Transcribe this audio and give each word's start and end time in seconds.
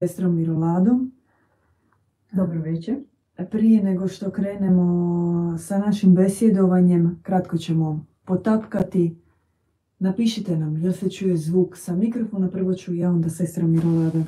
sestrom 0.00 0.36
Miroladom. 0.36 1.12
Dobro 2.32 2.60
večer. 2.60 2.96
Prije 3.50 3.82
nego 3.82 4.08
što 4.08 4.30
krenemo 4.30 5.58
sa 5.58 5.78
našim 5.78 6.14
besjedovanjem, 6.14 7.18
kratko 7.22 7.58
ćemo 7.58 8.06
potapkati. 8.24 9.16
Napišite 9.98 10.56
nam, 10.56 10.76
jel 10.76 10.92
se 10.92 11.10
čuje 11.10 11.36
zvuk 11.36 11.76
sa 11.76 11.96
mikrofona, 11.96 12.48
prvo 12.48 12.74
ću 12.74 12.94
ja, 12.94 13.10
onda 13.10 13.30
sestra 13.30 13.66
Mirolada. 13.66 14.24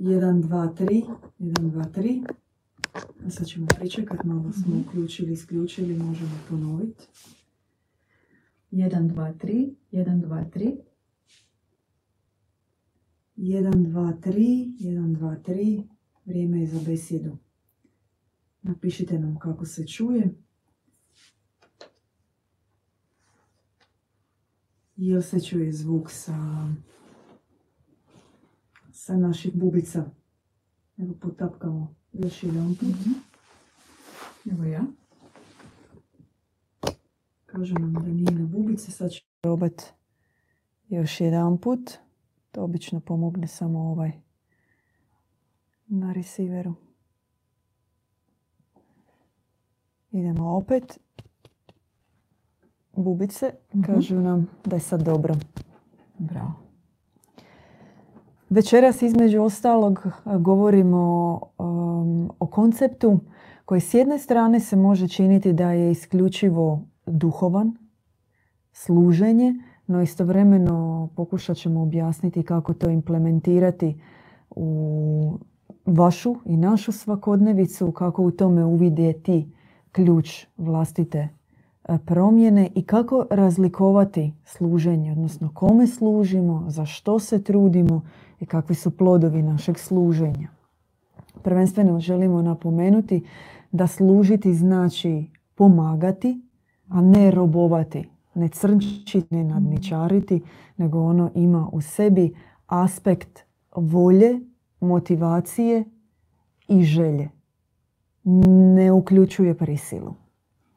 1, 0.00 0.42
2, 0.42 0.74
3, 0.74 1.02
1, 1.38 1.70
2, 1.70 1.90
3. 1.90 2.24
A 3.26 3.30
sad 3.30 3.46
ćemo 3.46 3.66
pričekati, 3.66 4.26
malo 4.26 4.52
smo 4.52 4.74
uključili, 4.86 5.32
isključili, 5.32 5.98
možemo 5.98 6.38
ponoviti. 6.48 7.08
1, 8.72 9.14
2, 9.14 9.32
3, 9.38 9.74
1, 9.92 10.26
2, 10.26 10.44
3. 10.50 10.76
1, 13.36 13.70
2, 13.70 14.20
3, 14.20 14.76
1, 14.80 15.16
2, 15.16 15.42
3. 15.42 15.82
Vrijeme 16.24 16.60
je 16.60 16.66
za 16.66 16.80
besjedu. 16.86 17.36
Napišite 18.62 19.18
nam 19.18 19.38
kako 19.38 19.64
se 19.64 19.86
čuje. 19.86 20.34
Jel 24.96 25.22
se 25.22 25.40
čuje 25.40 25.72
zvuk 25.72 26.10
sa, 26.10 26.68
sa 28.92 29.16
naših 29.16 29.54
bubica? 29.54 30.10
Evo 30.98 31.14
potapkamo 31.20 31.94
još 32.12 32.42
jedan 32.42 32.74
put. 32.74 32.96
Evo 34.52 34.64
ja. 34.64 34.84
Kažu 37.46 37.74
nam 37.74 37.92
da 37.92 38.00
nije 38.00 38.30
na 38.30 38.46
bubice, 38.46 38.90
sad 38.90 39.10
ću 39.12 39.22
probati 39.40 39.84
još 40.88 41.20
jedan 41.20 41.58
put. 41.58 41.90
To 42.54 42.64
obično 42.64 43.00
pomogne 43.00 43.46
samo 43.46 43.78
ovaj 43.78 44.12
na 45.86 46.12
receiveru. 46.12 46.74
Idemo 50.10 50.56
opet. 50.56 51.00
Bubice 52.96 53.50
kažu 53.86 54.20
nam 54.20 54.50
da 54.64 54.76
je 54.76 54.80
sad 54.80 55.02
dobro. 55.02 55.34
Bravo. 56.18 56.52
Večeras 58.50 59.02
između 59.02 59.42
ostalog 59.42 60.06
govorimo 60.40 61.32
um, 61.58 62.30
o 62.38 62.46
konceptu 62.46 63.20
koji 63.64 63.80
s 63.80 63.94
jedne 63.94 64.18
strane 64.18 64.60
se 64.60 64.76
može 64.76 65.08
činiti 65.08 65.52
da 65.52 65.72
je 65.72 65.90
isključivo 65.90 66.82
duhovan, 67.06 67.76
služenje, 68.72 69.54
no 69.86 70.02
istovremeno 70.02 71.08
pokušat 71.16 71.56
ćemo 71.56 71.82
objasniti 71.82 72.42
kako 72.42 72.74
to 72.74 72.90
implementirati 72.90 74.00
u 74.50 75.38
vašu 75.86 76.36
i 76.44 76.56
našu 76.56 76.92
svakodnevicu, 76.92 77.92
kako 77.92 78.22
u 78.22 78.30
tome 78.30 78.64
uvidjeti 78.64 79.52
ključ 79.92 80.46
vlastite 80.56 81.18
e, 81.88 81.98
promjene 82.06 82.70
i 82.74 82.82
kako 82.82 83.26
razlikovati 83.30 84.32
služenje, 84.44 85.12
odnosno 85.12 85.50
kome 85.54 85.86
služimo, 85.86 86.64
za 86.68 86.84
što 86.84 87.18
se 87.18 87.42
trudimo 87.42 88.02
i 88.40 88.46
kakvi 88.46 88.74
su 88.74 88.90
plodovi 88.90 89.42
našeg 89.42 89.78
služenja. 89.78 90.48
Prvenstveno 91.42 92.00
želimo 92.00 92.42
napomenuti 92.42 93.24
da 93.72 93.86
služiti 93.86 94.54
znači 94.54 95.30
pomagati, 95.54 96.40
a 96.88 97.00
ne 97.00 97.30
robovati, 97.30 98.08
ne 98.34 98.48
crnčiti, 98.48 99.34
ne 99.34 99.44
nadničariti, 99.44 100.42
nego 100.76 101.02
ono 101.02 101.30
ima 101.34 101.68
u 101.72 101.80
sebi 101.80 102.34
aspekt 102.66 103.40
volje, 103.76 104.40
motivacije 104.80 105.84
i 106.68 106.82
želje. 106.82 107.28
Ne 108.74 108.92
uključuje 108.92 109.54
prisilu. 109.54 110.14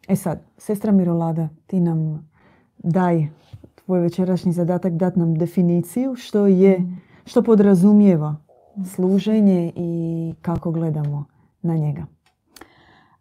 E 0.08 0.16
sad, 0.16 0.42
sestra 0.58 0.92
Mirolada, 0.92 1.50
ti 1.68 1.80
nam 1.80 2.30
daj 2.78 3.28
tvoj 3.76 4.00
večerašnji 4.00 4.52
zadatak 4.52 4.94
dat 4.94 5.16
nam 5.16 5.38
definiciju 5.38 6.16
što 6.16 6.48
je, 6.48 7.00
što 7.26 7.44
podrazumijeva 7.44 8.36
služenje 8.86 9.72
i 9.76 10.34
kako 10.42 10.72
gledamo 10.72 11.26
na 11.62 11.76
njega. 11.76 12.06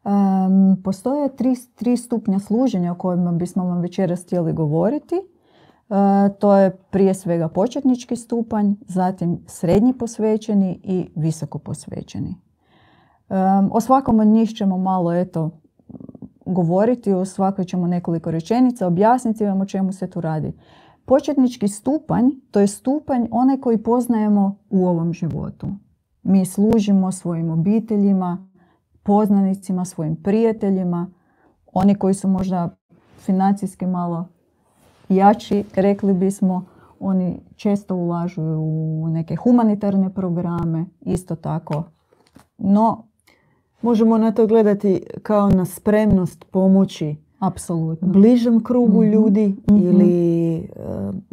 Um, 0.07 0.83
postoje 0.83 1.37
tri, 1.37 1.55
tri 1.75 1.97
stupnja 1.97 2.39
služenja 2.39 2.93
o 2.93 2.95
kojima 2.95 3.33
bismo 3.33 3.65
vam 3.65 3.81
večeras 3.81 4.23
htjeli 4.23 4.53
govoriti. 4.53 5.15
Uh, 5.89 5.97
to 6.39 6.57
je 6.57 6.77
prije 6.91 7.15
svega 7.15 7.49
početnički 7.49 8.17
stupanj, 8.17 8.73
zatim 8.87 9.39
srednji 9.47 9.93
posvećeni 9.93 10.81
i 10.83 11.09
visoko 11.15 11.59
posvećeni. 11.59 12.35
Um, 13.29 13.71
o 13.73 13.81
svakom 13.81 14.21
od 14.21 14.27
njih 14.27 14.51
ćemo 14.51 14.79
malo 14.79 15.13
eto, 15.13 15.51
govoriti, 16.47 17.13
o 17.13 17.25
svakoj 17.25 17.65
ćemo 17.65 17.87
nekoliko 17.87 18.31
rečenica, 18.31 18.87
objasniti 18.87 19.45
vam 19.45 19.61
o 19.61 19.67
čemu 19.67 19.93
se 19.93 20.11
tu 20.11 20.21
radi. 20.21 20.53
Početnički 21.05 21.69
stupanj, 21.69 22.25
to 22.51 22.61
je 22.61 22.67
stupanj 22.67 23.27
onaj 23.31 23.61
koji 23.61 23.79
poznajemo 23.79 24.57
u 24.71 24.87
ovom 24.87 25.13
životu. 25.13 25.67
Mi 26.23 26.47
služimo 26.47 27.13
svojim 27.13 27.51
obiteljima, 27.51 28.49
poznanicima, 29.07 29.85
svojim 29.85 30.17
prijateljima, 30.17 31.11
oni 31.73 31.95
koji 31.95 32.15
su 32.15 32.29
možda 32.29 32.77
financijski 33.17 33.87
malo 33.87 34.29
jači, 35.09 35.65
rekli 35.75 36.15
bismo, 36.15 36.65
oni 37.01 37.41
često 37.57 37.97
ulažu 37.97 38.43
u 38.43 39.09
neke 39.09 39.37
humanitarne 39.37 40.11
programe, 40.11 40.85
isto 41.01 41.37
tako. 41.37 41.83
No, 42.59 43.03
Možemo 43.83 44.19
na 44.19 44.33
to 44.33 44.47
gledati 44.47 45.03
kao 45.23 45.51
na 45.51 45.65
spremnost 45.65 46.45
pomoći 46.45 47.17
apsolutno. 47.39 48.09
bližem 48.09 48.65
krugu 48.65 49.03
Mhm, 49.03 49.13
ljudi 49.13 49.57
mhm. 49.71 49.79
ili 49.79 50.57
e, 50.57 50.63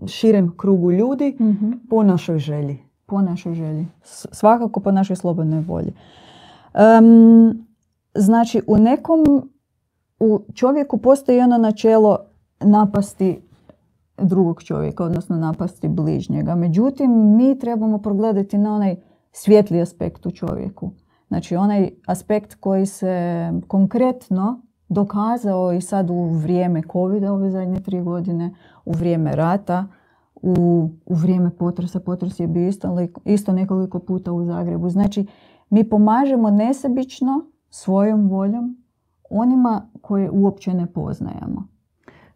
širem 0.07 0.53
krugu 0.57 0.91
ljudi 0.91 1.37
Mhm. 1.39 1.71
po 1.89 2.03
našoj 2.03 2.39
želji. 2.39 2.77
Po 3.05 3.21
našoj 3.21 3.53
želji. 3.53 3.87
Svakako 4.31 4.79
po 4.79 4.91
našoj 4.91 5.15
slobodnoj 5.15 5.61
volji. 5.61 5.93
Em, 6.73 7.65
znači, 8.15 8.61
u 8.67 8.77
nekom 8.77 9.49
u 10.19 10.39
čovjeku 10.53 10.97
postoji 10.97 11.39
ono 11.39 11.57
načelo 11.57 12.17
napasti 12.59 13.41
drugog 14.17 14.63
čovjeka, 14.63 15.03
odnosno 15.03 15.37
napasti 15.37 15.87
bližnjega. 15.87 16.55
Međutim, 16.55 17.35
mi 17.37 17.59
trebamo 17.59 17.97
progledati 17.97 18.57
na 18.57 18.75
onaj 18.75 18.95
svijetli 19.31 19.81
aspekt 19.81 20.25
u 20.25 20.31
čovjeku. 20.31 20.91
Znači, 21.27 21.55
onaj 21.55 21.89
aspekt 22.07 22.55
koji 22.55 22.85
se 22.85 23.51
konkretno 23.67 24.61
dokazao 24.89 25.73
i 25.73 25.81
sad 25.81 26.09
u 26.09 26.25
vrijeme 26.25 26.81
covid 26.91 27.23
ove 27.23 27.51
zadnje 27.51 27.79
tri 27.79 28.01
godine, 28.01 28.53
u 28.85 28.91
vrijeme 28.91 29.35
rata, 29.35 29.87
u, 30.35 30.89
u 31.05 31.13
vrijeme 31.13 31.49
potresa. 31.49 31.99
Potres 31.99 32.39
je 32.39 32.47
bio 32.47 32.67
isto, 32.67 32.97
isto 33.25 33.53
nekoliko 33.53 33.99
puta 33.99 34.31
u 34.31 34.45
Zagrebu. 34.45 34.89
Znači, 34.89 35.25
mi 35.73 35.83
pomažemo 35.83 36.49
nesebično 36.51 37.45
svojom 37.69 38.29
voljom 38.29 38.77
onima 39.29 39.81
koje 40.01 40.29
uopće 40.31 40.73
ne 40.73 40.85
poznajemo. 40.87 41.67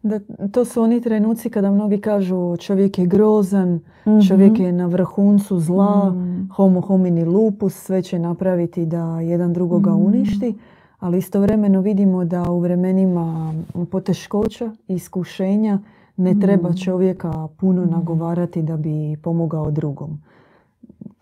Da, 0.02 0.20
to 0.52 0.64
su 0.64 0.82
oni 0.82 1.00
trenuci 1.00 1.50
kada 1.50 1.70
mnogi 1.70 2.00
kažu 2.00 2.56
čovjek 2.56 2.98
je 2.98 3.06
grozan, 3.06 3.80
Mhm. 4.06 4.20
čovjek 4.20 4.58
je 4.60 4.72
na 4.72 4.86
vrhuncu 4.86 5.58
zla, 5.60 6.10
Mm. 6.10 6.48
homo 6.50 6.80
homini 6.80 7.24
lupus, 7.24 7.74
sve 7.76 8.02
će 8.02 8.18
napraviti 8.18 8.86
da 8.86 9.20
jedan 9.20 9.52
drugoga 9.52 9.90
Mhm. 9.90 10.04
uništi, 10.04 10.54
ali 10.98 11.18
istovremeno 11.18 11.80
vidimo 11.80 12.24
da 12.24 12.50
u 12.50 12.58
vremenima 12.58 13.54
poteškoća 13.86 14.72
i 14.88 14.94
iskušenja 14.94 15.78
ne 16.16 16.34
treba 16.36 16.68
Mhm. 16.68 16.76
čovjeka 16.76 17.48
puno 17.50 17.82
Mhm. 17.82 17.90
nagovarati 17.90 18.62
da 18.62 18.76
bi 18.76 19.16
pomogao 19.16 19.70
drugom. 19.70 20.22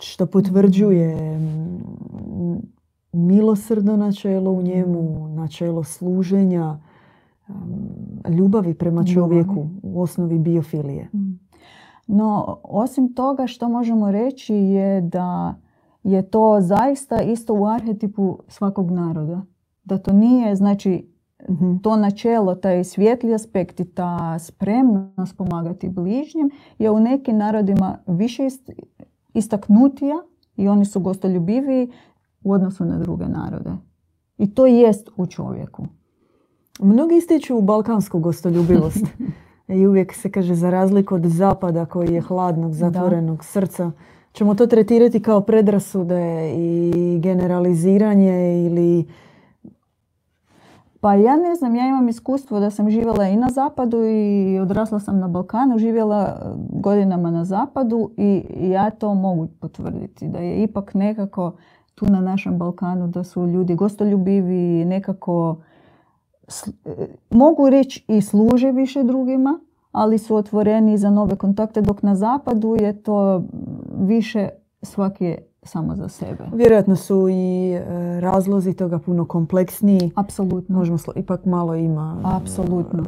Što 0.01 0.27
potvrđuje 0.27 1.39
mm, 1.39 2.57
milosrdno 3.13 3.97
načelo 3.97 4.51
u 4.51 4.63
njemu, 4.63 5.29
načelo 5.29 5.85
služenja, 5.85 6.79
um, 7.49 7.55
ljubavi 8.29 8.75
prema 8.75 9.05
čovjeku, 9.05 9.69
u 9.83 10.03
osnovi 10.03 10.39
biofilije. 10.39 11.11
No, 12.07 12.61
osim 12.63 13.15
toga 13.15 13.47
što 13.47 13.69
možemo 13.69 14.11
reći 14.11 14.55
je 14.55 15.01
da 15.01 15.55
je 16.03 16.31
to 16.31 16.59
zaista 16.61 17.23
isto 17.23 17.55
u 17.55 17.67
arhetipu 17.67 18.39
svakog 18.49 18.91
naroda. 18.91 19.43
Da 19.85 19.99
to 19.99 20.13
nije, 20.13 20.57
znači, 20.57 21.17
Mhm. 21.49 21.77
to 21.77 21.97
načelo, 21.97 22.55
taj 22.55 22.85
svijetli 22.85 23.35
aspekt 23.35 23.81
i 23.81 23.85
ta 23.85 24.39
spremnost 24.39 25.37
pomagati 25.37 25.89
bližnjem 25.89 26.51
je 26.79 26.91
u 26.91 27.01
nekim 27.01 27.37
narodima 27.39 27.99
više 28.07 28.47
istaknutija 29.37 30.17
i 30.57 30.69
oni 30.69 30.85
su 30.85 31.01
gostoljubiviji 31.01 31.93
u 32.43 32.53
odnosu 32.53 32.85
na 32.85 32.99
druge 32.99 33.29
narode. 33.29 33.71
I 34.39 34.55
to 34.55 34.67
jest 34.67 35.09
u 35.17 35.27
čovjeku. 35.27 35.87
Mnogi 36.81 37.17
ističu 37.17 37.61
balkansku 37.61 38.19
gostoljubivost. 38.19 39.05
I 39.69 39.87
uvijek 39.87 40.15
se 40.15 40.31
kaže 40.31 40.55
za 40.55 40.71
razliku 40.71 41.15
od 41.15 41.27
zapada 41.27 41.87
koji 41.87 42.13
je 42.13 42.21
hladnog, 42.21 42.73
zatvorenog 42.73 43.45
srca, 43.45 43.93
Ćemo 44.37 44.55
to 44.55 44.67
tretirati 44.67 45.23
kao 45.23 45.41
predrasude 45.41 46.53
i 46.57 47.19
generaliziranje 47.23 48.67
ili... 48.67 49.07
Pa 51.07 51.15
ja 51.15 51.37
ne 51.37 51.55
znam, 51.55 51.75
ja 51.75 51.89
imam 51.89 52.09
iskustvo 52.09 52.61
da 52.61 52.71
sam 52.71 52.91
živjela 52.91 53.29
i 53.29 53.37
na 53.37 53.49
zapadu 53.49 54.05
i 54.05 54.59
odrasla 54.63 55.01
sam 55.01 55.19
na 55.19 55.29
Balkanu, 55.29 55.79
živjela 55.79 56.53
godinama 56.71 57.31
na 57.31 57.45
zapadu 57.45 58.11
i 58.17 58.45
ja 58.71 58.91
to 58.91 59.15
mogu 59.15 59.49
potvrditi. 59.61 60.29
Da 60.29 60.39
je 60.39 60.63
ipak 60.63 60.95
nekako 60.95 61.53
tu 61.95 62.07
na 62.07 62.21
našem 62.21 62.59
Balkanu 62.59 63.09
da 63.09 63.25
su 63.25 63.47
ljudi 63.47 63.75
gostoljubivi, 63.75 64.85
nekako 64.85 65.57
mogu 67.31 67.71
reći 67.71 68.05
i 68.09 68.21
služe 68.23 68.73
više 68.73 69.03
drugima, 69.03 69.61
ali 69.93 70.19
su 70.19 70.37
otvoreni 70.37 70.99
za 70.99 71.11
nove 71.11 71.37
kontakte, 71.37 71.81
dok 71.81 72.03
na 72.03 72.15
zapadu 72.15 72.77
je 72.81 73.03
to 73.03 73.43
više 73.99 74.49
svaki 74.83 75.37
samo 75.67 75.97
za 75.97 76.09
sebe. 76.09 76.45
Vjerojatno 76.53 76.97
su 76.97 77.29
i 77.29 77.73
e, 77.73 78.21
razlozi 78.21 78.75
toga 78.75 78.99
puno 78.99 79.25
kompleksniji. 79.25 80.11
Apsolutno. 80.15 80.79
Možemo 80.79 80.99
ipak 81.17 81.45
malo 81.45 81.75
ima 81.75 82.21
Apsolutno. 82.25 83.05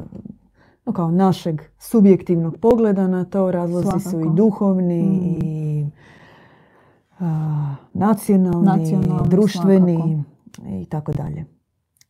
No, 0.87 0.93
kao 0.93 1.11
našeg 1.11 1.61
subjektivnog 1.79 2.57
pogleda 2.57 3.07
na 3.07 3.25
to. 3.25 3.51
Razlozi 3.51 4.01
su 4.11 4.21
i 4.21 4.27
duhovni 4.35 5.03
mm. 5.03 5.45
i 5.45 5.91
nacionalni, 7.93 8.67
nacionalni, 8.67 9.29
društveni 9.29 10.25
i 10.67 10.85
tako 10.85 11.13
dalje. 11.13 11.45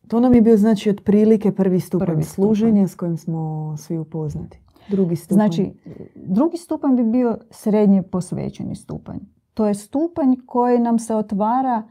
To 0.07 0.19
nam 0.19 0.33
je 0.33 0.41
bio 0.41 0.57
znači 0.57 0.89
otprilike 0.89 1.51
prvi 1.51 1.79
stupanj 1.79 2.07
prvi 2.07 2.23
služenja 2.23 2.87
s 2.87 2.95
kojim 2.95 3.17
smo 3.17 3.73
svi 3.77 3.97
upoznati. 3.97 4.59
Drugi 4.89 5.15
stupanj. 5.15 5.35
Znači, 5.35 5.73
drugi 6.15 6.57
stupanj 6.57 6.95
bi 6.95 7.03
bio 7.03 7.37
srednje 7.51 8.01
posvećeni 8.01 8.75
stupanj. 8.75 9.19
To 9.59 9.67
je 9.67 9.73
stupanj 9.73 10.35
koji 10.45 10.79
nam 10.79 10.99
se 10.99 11.15
otvara, 11.15 11.83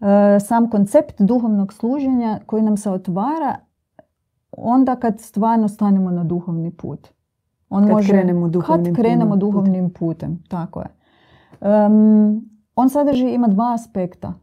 e, 0.00 0.40
sam 0.40 0.70
koncept 0.70 1.20
duhovnog 1.22 1.72
služenja 1.72 2.40
koji 2.46 2.62
nam 2.62 2.76
se 2.76 2.90
otvara 2.90 3.56
onda 4.52 4.96
kad 4.96 5.20
stvarno 5.20 5.68
stanemo 5.68 6.10
na 6.10 6.24
duhovni 6.24 6.70
put. 6.70 7.08
On 7.68 7.88
kad 7.88 8.06
krenemo 8.06 8.48
duhovnim, 8.48 8.94
kad 8.94 9.02
krenemo 9.02 9.36
duhovnim 9.36 9.90
putem. 9.90 10.42
Tako 10.48 10.80
je. 10.80 10.88
on 12.74 12.90
sadrži, 12.90 13.30
ima 13.30 13.48
dva 13.48 13.74
aspekta. 13.74 14.34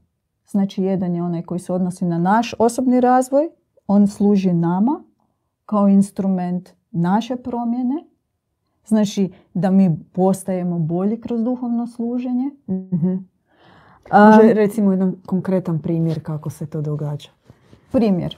Znači, 0.47 0.83
jedan 0.83 1.15
je 1.15 1.23
onaj 1.23 1.41
koji 1.41 1.59
se 1.59 1.73
odnosi 1.73 2.06
na 2.06 2.17
naš 2.17 2.53
osobni 2.59 3.01
razvoj. 3.01 3.49
On 3.88 4.07
služi 4.07 4.53
nama 4.53 5.03
kao 5.65 5.88
instrument 5.88 6.69
naše 6.91 7.35
promjene. 7.35 8.12
Znači, 8.85 9.31
da 9.53 9.71
mi 9.71 10.00
postajemo 10.12 10.80
bolji 10.80 11.21
kroz 11.21 11.44
duhovno 11.44 11.88
služenje. 11.88 12.50
mm 12.68 13.33
Može, 14.12 14.53
recimo 14.53 14.91
jedan 14.91 15.15
konkretan 15.25 15.80
primjer 15.80 16.24
kako 16.24 16.50
se 16.50 16.65
to 16.65 16.81
događa. 16.81 17.30
Primjer. 17.91 18.38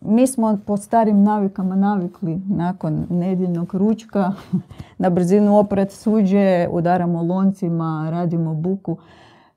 Mi 0.00 0.26
smo 0.26 0.58
po 0.66 0.76
starim 0.76 1.22
navikama 1.22 1.76
navikli 1.76 2.40
nakon 2.48 3.06
nedjeljnog 3.10 3.74
ručka 3.74 4.32
na 4.98 5.10
brzinu 5.10 5.58
oprat 5.58 5.90
suđe, 5.90 6.68
udaramo 6.70 7.22
loncima, 7.22 8.08
radimo 8.10 8.54
buku. 8.54 8.96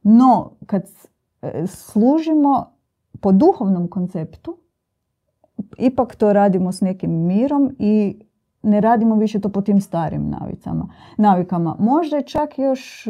No, 0.03 0.51
kad 0.65 0.83
služimo 1.65 2.71
po 3.21 3.31
duhovnom 3.31 3.87
konceptu, 3.87 4.57
ipak 5.77 6.15
to 6.15 6.33
radimo 6.33 6.71
s 6.71 6.81
nekim 6.81 7.11
mirom 7.11 7.75
i 7.79 8.19
ne 8.63 8.81
radimo 8.81 9.15
više 9.15 9.39
to 9.39 9.49
po 9.49 9.61
tim 9.61 9.81
starim 9.81 10.29
navicama, 10.29 10.87
navikama. 11.17 11.75
Možda 11.79 12.17
je 12.17 12.23
čak 12.23 12.59
još, 12.59 13.07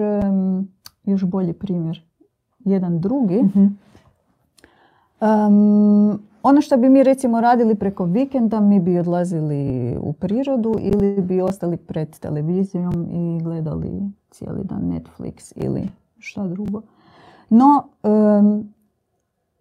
još 1.03 1.25
bolji 1.25 1.53
primjer. 1.53 2.03
Jedan 2.59 2.99
drugi. 2.99 3.39
um, 5.21 6.19
ono 6.43 6.61
što 6.61 6.77
bi 6.77 6.89
mi 6.89 7.03
recimo 7.03 7.41
radili 7.41 7.75
preko 7.75 8.05
vikenda, 8.05 8.59
mi 8.59 8.79
bi 8.79 8.99
odlazili 8.99 9.95
u 10.01 10.13
prirodu 10.13 10.75
ili 10.79 11.21
bi 11.21 11.41
ostali 11.41 11.77
pred 11.77 12.19
televizijom 12.19 13.07
i 13.11 13.43
gledali 13.43 14.09
cijeli 14.29 14.63
dan 14.63 14.81
Netflix 14.81 15.53
ili 15.55 15.89
šta 16.19 16.47
drugo. 16.47 16.81
No, 17.49 17.83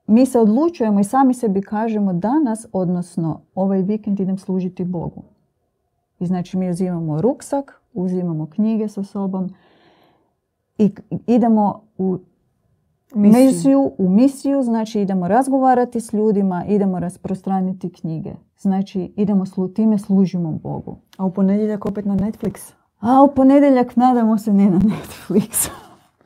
mi 0.06 0.26
se 0.26 0.38
odlučujemo 0.38 1.00
i 1.00 1.04
sami 1.04 1.34
sebi 1.34 1.62
kažemo 1.62 2.12
danas, 2.12 2.66
odnosno 2.72 3.40
ovaj 3.54 3.82
vikend 3.82 4.20
idem 4.20 4.38
služiti 4.38 4.84
Bogu. 4.84 5.22
I 6.20 6.26
znači 6.26 6.58
mi 6.58 6.70
uzimamo 6.70 7.20
ruksak, 7.20 7.82
uzimamo 7.92 8.46
knjige 8.46 8.88
sa 8.88 9.04
sobom 9.04 9.50
i 10.78 10.90
idemo 11.26 11.82
u 11.98 12.18
misiju. 13.14 13.92
u 13.98 14.08
misiju, 14.08 14.62
znači 14.62 15.00
idemo 15.00 15.28
razgovarati 15.28 16.00
s 16.00 16.12
ljudima, 16.12 16.64
idemo 16.68 16.98
rasprostraniti 16.98 17.92
knjige. 17.92 18.32
Znači 18.58 19.12
idemo 19.16 19.46
slu, 19.46 19.68
time 19.68 19.98
služimo 19.98 20.52
Bogu. 20.52 20.96
A 21.16 21.24
u 21.24 21.32
ponedjeljak 21.32 21.86
opet 21.86 22.04
na 22.04 22.16
Netflix? 22.16 22.72
A 22.98 23.22
u 23.22 23.34
ponedjeljak 23.34 23.96
nadamo 23.96 24.38
se 24.38 24.52
ne 24.52 24.70
na 24.70 24.78
Netflix. 24.78 25.68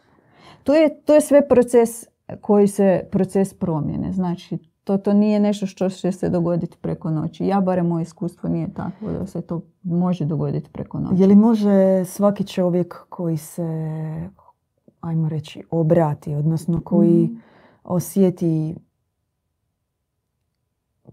to, 0.65 0.75
je, 0.75 1.01
to 1.01 1.15
je 1.15 1.21
sve 1.21 1.49
proces 1.49 2.07
koji 2.41 2.69
se, 2.69 3.09
proces 3.11 3.55
promjene. 3.55 4.13
Znači 4.13 4.59
to, 4.85 4.99
to 4.99 5.13
nije 5.13 5.41
nešto 5.41 5.67
što 5.67 5.89
će 5.91 6.13
se 6.13 6.29
dogoditi 6.29 6.77
preko 6.81 7.11
noći. 7.11 7.47
Ja 7.47 7.61
barem 7.61 7.87
moje 7.87 8.03
iskustvo 8.03 8.49
nije 8.49 8.75
tako 8.75 9.13
da 9.19 9.27
se 9.27 9.41
to 9.41 9.61
može 9.83 10.25
dogoditi 10.25 10.71
preko 10.71 11.01
noći. 11.01 11.23
Je 11.23 11.27
li 11.27 11.37
može 11.37 12.05
svaki 12.05 12.47
čovjek 12.47 13.07
koji 13.09 13.37
se, 13.37 13.65
ajmo 15.01 15.29
reći, 15.29 15.63
obrati, 15.71 16.35
odnosno 16.35 16.81
koji 16.81 17.25
mm. 17.25 17.41
osjeti 17.85 18.75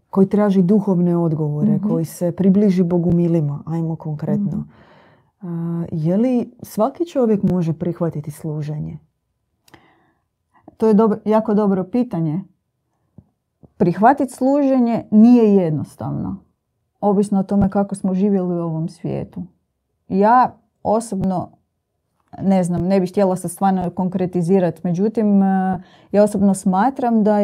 koji 0.10 0.28
traži 0.28 0.62
duhovne 0.62 1.18
odgovore, 1.18 1.76
mm 1.76 1.88
koji 1.88 2.06
se 2.06 2.32
približi 2.32 2.84
Bogu 2.84 3.12
milima, 3.14 3.64
ajmo 3.66 3.96
konkretno. 3.96 4.66
Mm. 5.44 5.84
je 5.92 6.18
li 6.18 6.52
svaki 6.64 7.06
čovjek 7.06 7.44
može 7.44 7.74
prihvatiti 7.74 8.32
služenje? 8.32 9.00
To 10.78 10.88
je 10.88 10.94
dobro, 10.94 11.20
jako 11.26 11.54
dobro 11.54 11.84
pitanje 11.84 12.42
prihvatiti 13.82 14.34
služenje 14.34 15.04
nije 15.12 15.56
jednostavno. 15.56 16.38
Ovisno 17.00 17.40
o 17.40 17.44
tome 17.44 17.70
kako 17.70 17.96
smo 17.96 18.14
živjeli 18.14 18.56
u 18.56 18.64
ovom 18.64 18.90
svijetu. 18.90 19.44
Ja 20.08 20.56
osobno 20.84 21.52
ne 22.42 22.64
znam, 22.64 22.82
ne 22.82 23.00
bih 23.00 23.10
htjela 23.10 23.36
se 23.36 23.50
stvarno 23.50 23.90
konkretizirati, 23.90 24.82
međutim 24.84 25.44
e, 25.44 25.82
ja 26.12 26.24
osobno 26.24 26.54
smatram 26.54 27.24
da 27.24 27.42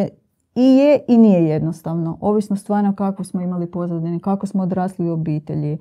i 0.55 0.63
je 0.63 0.99
i 1.07 1.17
nije 1.17 1.45
jednostavno. 1.45 2.17
Ovisno 2.21 2.55
stvarno 2.55 2.95
kako 2.95 3.23
smo 3.23 3.41
imali 3.41 3.71
pozadine, 3.71 4.19
kako 4.19 4.47
smo 4.47 4.63
odrasli 4.63 5.09
u 5.09 5.13
obitelji, 5.13 5.77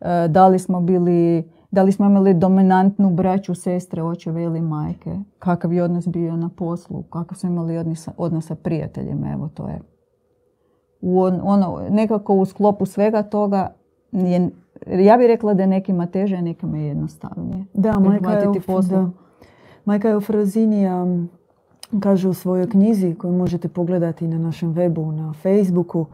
e, 0.00 0.28
da 0.28 0.48
li 0.48 0.58
smo 0.58 0.80
bili, 0.80 1.50
da 1.70 1.82
li 1.82 1.92
smo 1.92 2.06
imali 2.06 2.34
dominantnu 2.34 3.10
braću, 3.10 3.54
sestre, 3.54 4.02
očeve 4.02 4.42
ili 4.42 4.60
majke, 4.60 5.18
kakav 5.38 5.72
je 5.72 5.82
odnos 5.82 6.08
bio 6.08 6.36
na 6.36 6.48
poslu, 6.48 7.02
kakav 7.02 7.38
smo 7.38 7.50
imali 7.50 7.78
odnos 8.16 8.46
sa 8.46 8.54
prijateljima, 8.54 9.32
evo 9.32 9.48
to 9.48 9.68
je 9.68 9.97
u 11.00 11.20
ono, 11.22 11.80
nekako 11.90 12.34
u 12.34 12.44
sklopu 12.44 12.86
svega 12.86 13.22
toga 13.22 13.74
je, 14.12 14.50
ja 14.86 15.16
bih 15.16 15.26
rekla 15.26 15.54
da 15.54 15.62
je 15.62 15.66
nekima 15.66 16.06
teže, 16.06 16.36
a 16.36 16.40
nekima 16.40 16.78
je 16.78 16.86
jednostavnije. 16.86 17.64
Da, 17.74 17.98
majka 17.98 18.30
je, 18.30 18.46
da. 18.90 19.10
majka 19.84 20.08
Eufrazinija 20.08 21.06
kaže 22.00 22.28
u 22.28 22.34
svojoj 22.34 22.70
knjizi 22.70 23.14
koju 23.14 23.32
možete 23.32 23.68
pogledati 23.68 24.28
na 24.28 24.38
našem 24.38 24.74
webu, 24.74 25.10
na 25.10 25.32
Facebooku, 25.32 26.06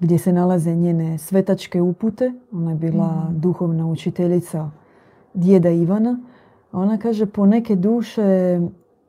gdje 0.00 0.18
se 0.18 0.32
nalaze 0.32 0.74
njene 0.74 1.18
svetačke 1.18 1.82
upute. 1.82 2.32
Ona 2.52 2.70
je 2.70 2.76
bila 2.76 3.06
mm. 3.06 3.40
duhovna 3.40 3.86
učiteljica 3.86 4.70
djeda 5.34 5.70
Ivana. 5.70 6.18
Ona 6.72 6.98
kaže 6.98 7.26
po 7.26 7.46
neke 7.46 7.76
duše 7.76 8.60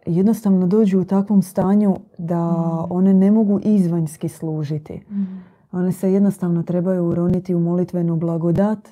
jednostavno 0.05 0.67
dođu 0.67 1.01
u 1.01 1.05
takvom 1.05 1.41
stanju 1.41 1.95
da 2.17 2.51
mm. 2.51 2.88
one 2.89 3.13
ne 3.13 3.31
mogu 3.31 3.59
izvanjski 3.63 4.29
služiti. 4.29 4.93
Mm. 4.93 5.43
One 5.71 5.91
se 5.91 6.13
jednostavno 6.13 6.63
trebaju 6.63 7.05
uroniti 7.05 7.55
u 7.55 7.59
molitvenu 7.59 8.15
blagodat, 8.15 8.89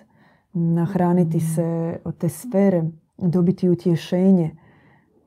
nahraniti 0.53 1.37
mm. 1.37 1.53
se 1.55 1.97
od 2.03 2.17
te 2.17 2.29
sfere, 2.29 2.83
dobiti 3.17 3.69
utješenje. 3.69 4.55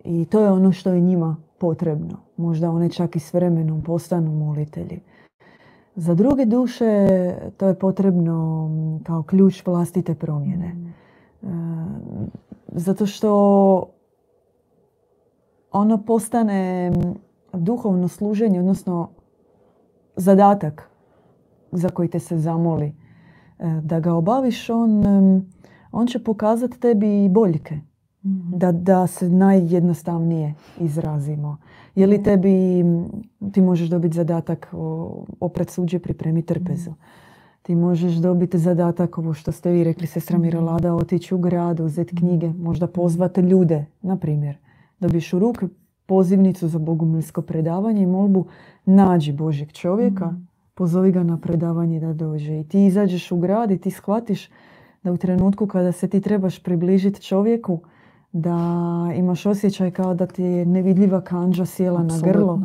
I 0.04 0.24
to 0.24 0.40
je 0.40 0.50
ono 0.50 0.72
što 0.72 0.90
je 0.90 1.00
njima 1.00 1.36
potrebno. 1.58 2.16
Možda 2.36 2.70
one 2.70 2.88
čak 2.88 3.16
i 3.16 3.20
s 3.20 3.34
vremenom 3.34 3.82
postanu 3.82 4.32
molitelji. 4.32 5.00
Za 5.96 6.14
druge 6.14 6.44
duše 6.44 7.08
to 7.56 7.68
je 7.68 7.74
potrebno 7.74 8.70
kao 9.04 9.22
ključ 9.22 9.66
vlastite 9.66 10.14
promjene. 10.14 10.92
E, 11.42 11.46
zato 12.68 13.06
što 13.06 13.95
ono 15.76 15.98
postane 15.98 16.92
duhovno 17.52 18.08
služenje, 18.08 18.60
odnosno 18.60 19.10
zadatak 20.16 20.90
za 21.72 21.88
koji 21.88 22.08
te 22.08 22.18
se 22.18 22.38
zamoli 22.38 22.86
e, 22.86 22.94
da 23.82 24.00
ga 24.00 24.14
obaviš, 24.14 24.70
on, 24.70 25.04
on 25.92 26.06
će 26.06 26.24
pokazati 26.24 26.80
tebi 26.80 27.28
boljke. 27.28 27.80
Mhm. 28.24 28.58
Da, 28.58 28.72
da 28.72 29.06
se 29.06 29.30
najjednostavnije 29.30 30.54
izrazimo. 30.80 31.56
Je 31.94 32.06
li 32.06 32.22
tebi, 32.22 32.84
ti 33.52 33.60
možeš 33.60 33.88
dobiti 33.88 34.16
zadatak 34.16 34.74
opred 35.40 35.70
suđe 35.70 35.98
pripremi 35.98 36.42
trpezu. 36.42 36.90
Ti 37.62 37.74
možeš 37.74 38.14
dobiti 38.14 38.58
zadatak, 38.58 39.18
ovo 39.18 39.34
što 39.34 39.52
ste 39.52 39.70
vi 39.70 39.84
rekli, 39.84 40.06
sestra 40.06 40.38
Mirolada, 40.38 40.94
otići 40.94 41.34
u 41.34 41.38
grad, 41.38 41.80
uzeti 41.80 42.16
knjige, 42.16 42.48
možda 42.48 42.86
pozvati 42.86 43.40
ljude, 43.40 43.84
na 44.02 44.16
primjer. 44.16 44.58
Dobiješ 45.00 45.32
u 45.32 45.38
ruke 45.38 45.66
pozivnicu 46.06 46.68
za 46.68 46.78
bogumilsko 46.78 47.42
predavanje 47.42 48.02
i 48.02 48.06
molbu 48.06 48.46
nađi 48.84 49.32
Božeg 49.32 49.72
čovjeka, 49.72 50.34
pozovi 50.74 51.12
ga 51.12 51.22
na 51.22 51.38
predavanje 51.40 52.00
da 52.00 52.12
dođe. 52.12 52.60
I 52.60 52.64
ti 52.64 52.86
izađeš 52.86 53.32
u 53.32 53.38
grad 53.38 53.70
i 53.70 53.78
ti 53.78 53.90
shvatiš 53.90 54.50
da 55.02 55.12
u 55.12 55.16
trenutku 55.16 55.66
kada 55.66 55.92
se 55.92 56.08
ti 56.08 56.20
trebaš 56.20 56.62
približiti 56.62 57.22
čovjeku, 57.22 57.80
da 58.32 58.58
imaš 59.16 59.46
osjećaj 59.46 59.90
kao 59.90 60.14
da 60.14 60.26
ti 60.26 60.42
je 60.42 60.66
nevidljiva 60.66 61.20
kanđa 61.20 61.64
sjela 61.64 62.02
na 62.02 62.20
grlo 62.20 62.60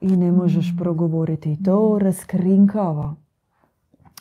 i 0.00 0.16
ne 0.16 0.32
možeš 0.32 0.72
mm. 0.74 0.78
progovoriti. 0.78 1.52
I 1.52 1.62
to 1.62 1.98
raskrinkava 1.98 3.14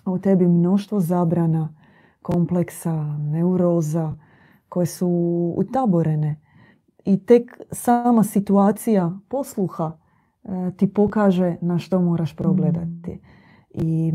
u 0.05 0.19
tebi 0.19 0.47
mnoštvo 0.47 0.99
zabrana, 0.99 1.73
kompleksa, 2.21 3.17
neuroza 3.17 4.13
koje 4.69 4.85
su 4.85 5.09
utaborene. 5.57 6.35
I 7.05 7.25
tek 7.25 7.61
sama 7.71 8.23
situacija 8.23 9.19
posluha 9.29 9.97
e, 10.43 10.71
ti 10.77 10.93
pokaže 10.93 11.55
na 11.61 11.79
što 11.79 12.01
moraš 12.01 12.35
progledati. 12.35 13.11
Mm. 13.11 13.19
I 13.73 14.13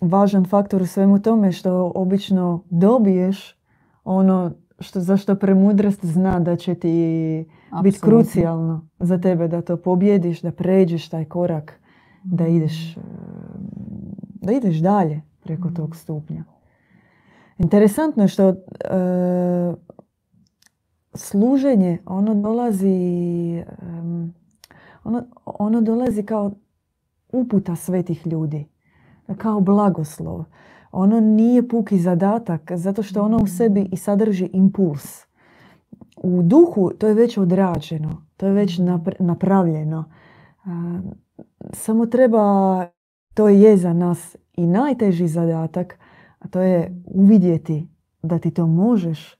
važan 0.00 0.44
faktor 0.44 0.82
u 0.82 0.86
svemu 0.86 1.22
tome 1.22 1.52
što 1.52 1.92
obično 1.94 2.64
dobiješ 2.70 3.56
ono 4.04 4.50
što, 4.78 5.00
zašto 5.00 5.34
premudrost 5.34 6.04
zna 6.04 6.40
da 6.40 6.56
će 6.56 6.74
ti 6.74 7.44
biti 7.82 8.00
krucijalno 8.00 8.88
za 8.98 9.18
tebe 9.18 9.48
da 9.48 9.62
to 9.62 9.76
pobjediš, 9.76 10.42
da 10.42 10.52
pređeš 10.52 11.08
taj 11.08 11.24
korak, 11.24 11.80
da 12.24 12.44
mm. 12.44 12.56
ideš, 12.56 12.96
e, 12.96 13.00
da 14.34 14.52
ideš 14.52 14.76
dalje 14.76 15.22
preko 15.44 15.70
tog 15.70 15.90
mm. 15.90 15.94
stupnja. 15.94 16.44
Interesantno 17.58 18.22
je 18.22 18.28
što 18.28 18.48
e, 18.48 18.54
služenje, 21.16 21.98
ono 22.06 22.34
dolazi, 22.34 23.62
ono, 25.04 25.24
ono 25.44 25.80
dolazi 25.80 26.22
kao 26.22 26.50
uputa 27.32 27.76
svetih 27.76 28.26
ljudi, 28.26 28.66
kao 29.38 29.60
blagoslov. 29.60 30.44
Ono 30.92 31.20
nije 31.20 31.68
puki 31.68 31.98
zadatak, 31.98 32.72
zato 32.74 33.02
što 33.02 33.22
ono 33.22 33.36
u 33.36 33.46
sebi 33.46 33.88
i 33.92 33.96
sadrži 33.96 34.50
impuls. 34.52 35.26
U 36.16 36.42
duhu 36.42 36.90
to 36.98 37.06
je 37.06 37.14
već 37.14 37.38
odrađeno, 37.38 38.26
to 38.36 38.46
je 38.46 38.52
već 38.52 38.80
napravljeno. 39.18 40.04
Samo 41.72 42.06
treba, 42.06 42.86
to 43.34 43.48
je 43.48 43.76
za 43.76 43.92
nas 43.92 44.36
i 44.52 44.66
najteži 44.66 45.28
zadatak, 45.28 45.98
a 46.38 46.48
to 46.48 46.60
je 46.60 47.02
uvidjeti 47.04 47.88
da 48.22 48.38
ti 48.38 48.50
to 48.50 48.66
možeš, 48.66 49.36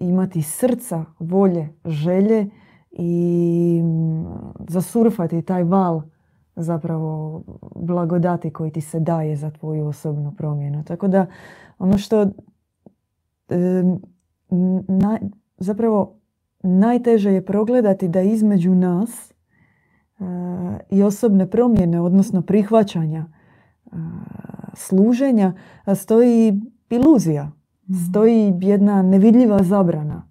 imati 0.00 0.42
srca, 0.42 1.04
volje, 1.18 1.68
želje 1.84 2.50
i 2.90 3.82
zasurfati 4.68 5.42
taj 5.42 5.64
val 5.64 6.02
zapravo 6.56 7.42
blagodati 7.76 8.50
koji 8.50 8.70
ti 8.70 8.80
se 8.80 9.00
daje 9.00 9.36
za 9.36 9.50
tvoju 9.50 9.86
osobnu 9.86 10.34
promjenu. 10.36 10.84
Tako 10.84 11.08
da 11.08 11.26
ono 11.78 11.98
što 11.98 12.26
zapravo 15.58 16.16
najteže 16.62 17.32
je 17.32 17.44
progledati 17.46 18.08
da 18.08 18.20
između 18.20 18.74
nas 18.74 19.30
e, 19.30 19.34
i 20.90 21.02
osobne 21.02 21.50
promjene, 21.50 22.00
odnosno 22.00 22.42
prihvaćanja 22.42 23.26
služenja, 24.74 25.52
stoji 25.94 26.60
iluzija. 26.90 27.50
Mhm. 27.90 27.98
Stoji 28.10 28.54
jedna 28.60 29.02
nevidljiva 29.02 29.62
zabrana. 29.62 30.28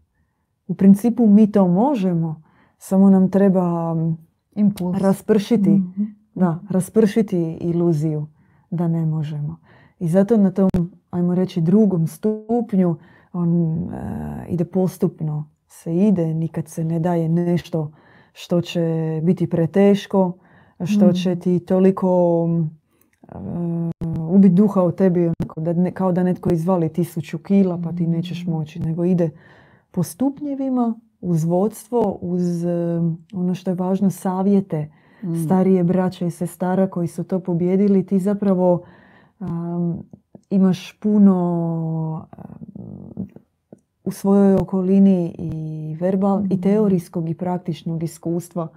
U 0.67 0.73
principu 0.73 1.27
mi 1.27 1.51
to 1.51 1.67
možemo, 1.67 2.41
samo 2.77 3.09
nam 3.09 3.31
treba 3.31 3.95
Impuls. 4.55 4.97
raspršiti 5.01 5.69
mhm 5.69 6.03
da, 6.39 6.59
raspršiti 6.69 7.57
iluziju 7.61 8.27
da 8.69 8.87
ne 8.87 9.05
možemo. 9.05 9.59
I 9.99 10.07
zato 10.07 10.37
na 10.37 10.51
tom, 10.51 10.69
ajmo 11.09 11.35
reći, 11.35 11.61
drugom 11.61 12.07
stupnju 12.07 12.95
on 13.33 13.73
e, 13.93 14.45
ide 14.49 14.65
postupno, 14.65 15.49
se 15.67 15.95
ide, 15.95 16.33
nikad 16.33 16.67
se 16.67 16.83
ne 16.83 16.99
daje 16.99 17.29
nešto 17.29 17.91
što 18.33 18.61
će 18.61 19.19
biti 19.23 19.49
preteško, 19.49 20.33
što 20.85 21.07
mm. 21.07 21.13
će 21.13 21.35
ti 21.35 21.59
toliko 21.59 22.43
uh, 22.43 24.08
ubiti 24.29 24.55
duha 24.55 24.83
u 24.83 24.91
tebi, 24.91 25.27
onako, 25.27 25.61
da 25.61 25.91
kao 25.91 26.11
da 26.11 26.23
netko 26.23 26.53
izvali 26.53 26.89
tisuću 26.89 27.37
kila 27.37 27.81
pa 27.83 27.91
ti 27.91 28.07
nećeš 28.07 28.45
mm. 28.45 28.51
moći, 28.51 28.79
nego 28.79 29.05
ide 29.05 29.29
po 29.91 30.03
stupnjevima, 30.03 30.99
uz 31.21 31.43
vodstvo, 31.43 32.17
uz 32.21 32.65
ono 33.33 33.55
što 33.55 33.71
je 33.71 33.75
važno, 33.75 34.09
savjete, 34.09 34.89
Mm. 35.23 35.35
starije 35.35 35.83
braće 35.83 36.27
i 36.27 36.31
sestara 36.31 36.87
koji 36.87 37.07
su 37.07 37.23
to 37.23 37.39
pobjedili, 37.39 38.05
ti 38.05 38.19
zapravo 38.19 38.83
imaš 40.49 40.99
puno 40.99 42.27
u 44.03 44.11
svojoj 44.11 44.55
okolini 44.55 45.35
i 45.37 45.97
verbal 45.99 46.45
i 46.45 46.55
mm. 46.55 46.61
teorijskog 46.61 47.29
i 47.29 47.33
praktičnog 47.33 48.03
iskustva 48.03 48.67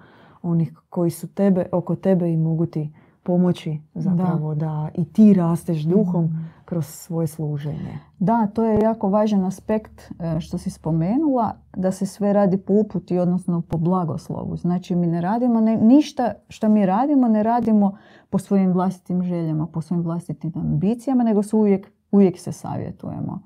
onih 0.42 0.73
koji 0.90 1.11
su 1.11 1.35
tebe 1.35 1.66
oko 1.73 1.97
tebe 1.97 2.32
i 2.32 2.37
mogu 2.37 2.66
ti 2.66 2.90
pomoći 3.23 3.79
zapravo 3.95 4.55
da, 4.55 4.88
i 4.95 5.05
ti 5.05 5.35
rasteš 5.35 5.83
duhom 5.83 6.25
mm. 6.25 6.50
kroz 6.64 6.87
svoje 6.87 7.26
služenje. 7.26 7.99
Da, 8.19 8.47
to 8.47 8.64
je 8.64 8.81
jako 8.81 9.09
važan 9.09 9.45
aspekt 9.45 10.11
e, 10.21 10.41
što 10.41 10.59
si 10.59 10.71
spomenula, 10.71 11.55
da 11.76 11.93
se 11.93 12.07
sve 12.07 12.33
radi 12.33 12.57
po 12.57 12.73
uputi, 12.73 13.19
odnosno 13.19 13.61
po 13.61 13.79
blagoslovu. 13.79 14.57
Znači 14.57 14.95
mi 14.95 15.07
ne 15.07 15.21
radimo 15.21 15.61
ništa 15.61 16.33
što 16.49 16.69
mi 16.69 16.87
radimo, 16.87 17.29
ne 17.29 17.43
radimo 17.43 17.97
po 18.31 18.38
svojim 18.38 18.73
vlastitim 18.73 19.23
željama, 19.23 19.67
po 19.67 19.81
svojim 19.81 20.05
vlastitim 20.05 20.52
ambicijama, 20.57 21.25
nego 21.25 21.43
se 21.43 21.57
uvijek, 21.57 21.93
uvijek 22.11 22.38
se 22.38 22.52
savjetujemo. 22.52 23.43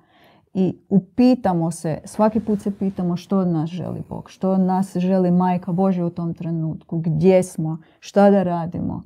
I 0.55 0.79
upitamo 0.89 1.71
se, 1.71 1.99
svaki 2.05 2.41
put 2.41 2.61
se 2.61 2.79
pitamo 2.79 3.17
što 3.17 3.39
od 3.39 3.49
nas 3.49 3.71
želi 3.71 4.03
Bog, 4.09 4.31
što 4.31 4.51
od 4.51 4.61
nas 4.61 4.97
želi 4.97 5.31
Majka 5.31 5.73
Božja 5.73 6.07
u 6.07 6.11
tom 6.11 6.35
trenutku, 6.35 6.99
gdje 6.99 7.43
smo, 7.43 7.79
šta 8.01 8.31
da 8.31 8.43
radimo. 8.43 9.03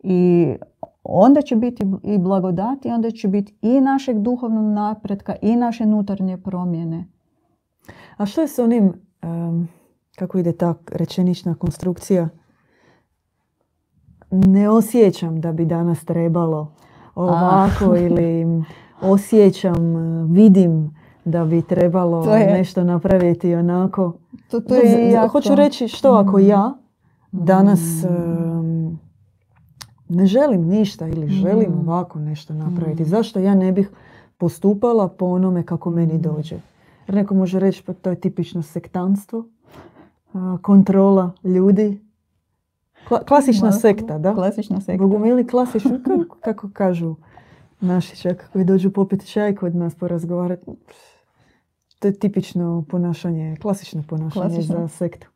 I 0.00 0.54
onda 1.04 1.42
će 1.42 1.56
biti 1.56 1.84
i 2.02 2.18
blagodati, 2.18 2.88
onda 2.88 3.10
će 3.10 3.28
biti 3.28 3.54
i 3.62 3.80
našeg 3.80 4.18
duhovnog 4.18 4.64
napretka 4.64 5.34
i 5.42 5.56
naše 5.56 5.84
unutarnje 5.84 6.36
promjene. 6.36 7.08
A 8.16 8.26
što 8.26 8.40
je 8.40 8.48
s 8.48 8.58
onim, 8.58 8.92
kako 10.18 10.38
ide 10.38 10.52
ta 10.52 10.74
rečenična 10.92 11.54
konstrukcija, 11.54 12.28
ne 14.30 14.70
osjećam 14.70 15.40
da 15.40 15.52
bi 15.52 15.64
danas 15.64 16.04
trebalo 16.04 16.72
ovako 17.14 17.96
ili 17.96 18.64
osjećam, 19.02 19.94
vidim 20.32 20.96
da 21.24 21.44
bi 21.44 21.62
trebalo 21.62 22.26
nešto 22.26 22.84
napraviti 22.84 23.54
onako. 23.54 24.12
To, 24.50 24.60
to 24.60 24.74
je 24.74 25.28
Hoću 25.28 25.54
reći 25.54 25.88
što 25.88 26.12
ako 26.12 26.38
ja 26.38 26.74
danas 27.32 27.80
mm 27.80 28.77
ne 30.08 30.26
želim 30.26 30.66
ništa 30.66 31.08
ili 31.08 31.28
želim 31.28 31.72
mm. 31.72 31.88
ovako 31.88 32.18
nešto 32.18 32.54
napraviti. 32.54 33.02
Mm. 33.02 33.06
Zašto 33.06 33.40
ja 33.40 33.54
ne 33.54 33.72
bih 33.72 33.90
postupala 34.38 35.08
po 35.08 35.26
onome 35.26 35.62
kako 35.62 35.90
meni 35.90 36.14
mm. 36.14 36.22
dođe? 36.22 36.56
Jer 37.06 37.14
neko 37.14 37.34
može 37.34 37.60
reći 37.60 37.82
pa 37.82 37.92
to 37.92 38.10
je 38.10 38.20
tipično 38.20 38.62
sektanstvo, 38.62 39.44
kontrola 40.62 41.30
ljudi. 41.44 42.00
klasična 43.28 43.72
sekta, 43.72 44.18
da? 44.18 44.34
Klasična 44.34 44.80
sekta. 44.80 45.06
Bogumili 45.06 45.46
klasično, 45.46 46.00
kako, 46.04 46.36
kako 46.40 46.70
kažu 46.72 47.14
naši 47.80 48.16
čak 48.16 48.50
koji 48.52 48.64
dođu 48.64 48.90
popiti 48.90 49.26
čaj 49.26 49.54
kod 49.54 49.76
nas 49.76 49.94
porazgovarati. 49.94 50.66
To 51.98 52.08
je 52.08 52.18
tipično 52.18 52.84
ponašanje, 52.88 53.56
klasično 53.62 54.02
ponašanje 54.08 54.62
za 54.62 54.88
sektu. 54.88 55.28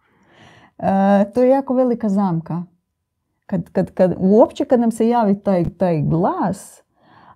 E, 0.79 1.31
to 1.35 1.43
je 1.43 1.49
jako 1.49 1.75
velika 1.75 2.09
zamka 2.09 2.63
kad, 3.53 3.71
kad, 3.71 3.91
kad, 3.91 4.15
uopće 4.19 4.65
kad 4.65 4.81
nam 4.81 4.91
se 4.91 5.09
javi 5.09 5.39
taj, 5.39 5.65
taj 5.65 6.03
glas, 6.03 6.83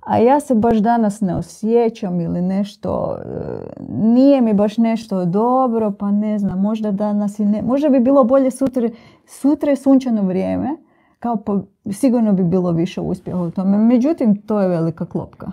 a 0.01 0.19
ja 0.19 0.41
se 0.41 0.55
baš 0.55 0.77
danas 0.77 1.21
ne 1.21 1.37
osjećam 1.37 2.21
ili 2.21 2.43
nešto, 2.43 3.19
e, 3.25 3.83
nije 3.89 4.41
mi 4.41 4.55
baš 4.55 4.79
nešto 4.79 5.25
dobro, 5.25 5.93
pa 5.99 6.11
ne 6.11 6.39
znam, 6.39 6.61
možda 6.61 6.93
danas 6.93 7.39
i 7.39 7.45
ne, 7.45 7.63
možda 7.63 7.89
bi 7.89 8.01
bilo 8.01 8.25
bolje 8.25 8.51
sutra, 8.51 8.89
sutra 9.27 9.71
je 9.71 9.77
sunčano 9.77 10.23
vrijeme, 10.23 10.77
kao 11.19 11.37
pa, 11.37 11.61
sigurno 11.93 12.33
bi 12.33 12.45
bilo 12.45 12.73
više 12.73 13.01
uspjeha 13.01 13.41
u 13.41 13.51
tome. 13.51 13.79
Međutim, 13.79 14.43
to 14.43 14.61
je 14.61 14.69
velika 14.69 15.05
klopka. 15.05 15.53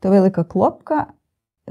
To 0.00 0.08
je 0.08 0.12
velika 0.12 0.44
klopka 0.44 1.04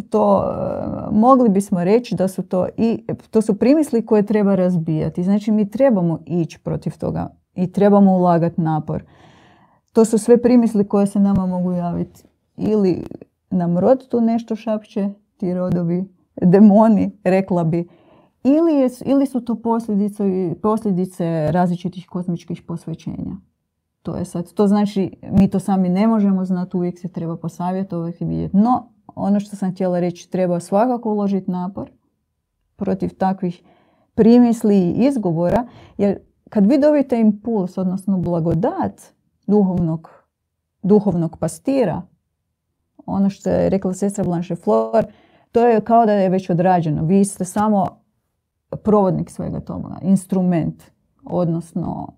to 0.09 0.43
e, 0.43 1.11
mogli 1.11 1.49
bismo 1.49 1.83
reći 1.83 2.15
da 2.15 2.27
su 2.27 2.43
to 2.43 2.67
i 2.77 3.05
to 3.31 3.41
su 3.41 3.57
primisli 3.57 4.05
koje 4.05 4.25
treba 4.25 4.55
razbijati. 4.55 5.23
Znači 5.23 5.51
mi 5.51 5.69
trebamo 5.69 6.19
ići 6.25 6.59
protiv 6.59 6.97
toga 6.97 7.40
i 7.55 7.71
trebamo 7.71 8.11
ulagati 8.11 8.61
napor. 8.61 9.03
To 9.93 10.05
su 10.05 10.17
sve 10.17 10.41
primisli 10.41 10.87
koje 10.87 11.07
se 11.07 11.19
nama 11.19 11.45
mogu 11.45 11.71
javiti. 11.71 12.23
Ili 12.57 13.03
nam 13.49 13.77
rod 13.77 14.07
tu 14.07 14.21
nešto 14.21 14.55
šapće, 14.55 15.09
ti 15.37 15.53
rodovi, 15.53 16.05
demoni, 16.41 17.11
rekla 17.23 17.63
bi. 17.63 17.87
Ili, 18.43 18.73
je, 18.73 18.89
ili 19.05 19.25
su 19.25 19.41
to 19.41 19.61
posljedice, 19.61 20.55
posljedice 20.61 21.51
različitih 21.51 22.07
kozmičkih 22.09 22.61
posvećenja. 22.61 23.35
To 24.01 24.15
je 24.15 24.25
sad, 24.25 24.53
to 24.53 24.67
znači 24.67 25.11
mi 25.31 25.49
to 25.49 25.59
sami 25.59 25.89
ne 25.89 26.07
možemo 26.07 26.45
znati, 26.45 26.77
uvijek 26.77 26.99
se 26.99 27.07
treba 27.07 27.37
posavjetovati 27.37 28.23
i 28.23 28.27
vidjeti. 28.27 28.57
No, 28.57 28.91
ono 29.15 29.39
što 29.39 29.55
sam 29.55 29.71
htjela 29.71 29.99
reći, 29.99 30.31
treba 30.31 30.59
svakako 30.59 31.11
uložiti 31.11 31.51
napor 31.51 31.91
protiv 32.75 33.09
takvih 33.17 33.63
primisli 34.15 34.77
i 34.77 35.05
izgovora, 35.05 35.67
jer 35.97 36.19
kad 36.51 36.65
vi 36.65 36.77
dobijete 36.77 37.19
impuls, 37.19 37.77
odnosno 37.77 38.17
blagodat 38.17 39.01
duhovnog, 39.47 40.09
duhovnog 40.83 41.37
pastira, 41.37 42.01
ono 43.05 43.29
što 43.29 43.49
je 43.49 43.69
rekla 43.69 43.93
sestra 43.93 44.23
Blanche 44.23 44.55
Flor, 44.55 45.05
to 45.51 45.67
je 45.67 45.81
kao 45.81 46.05
da 46.05 46.13
je 46.13 46.29
već 46.29 46.49
odrađeno. 46.49 47.05
Vi 47.05 47.25
ste 47.25 47.45
samo 47.45 47.85
provodnik 48.83 49.29
svega 49.29 49.59
toga, 49.59 49.97
instrument, 50.01 50.83
odnosno 51.23 52.13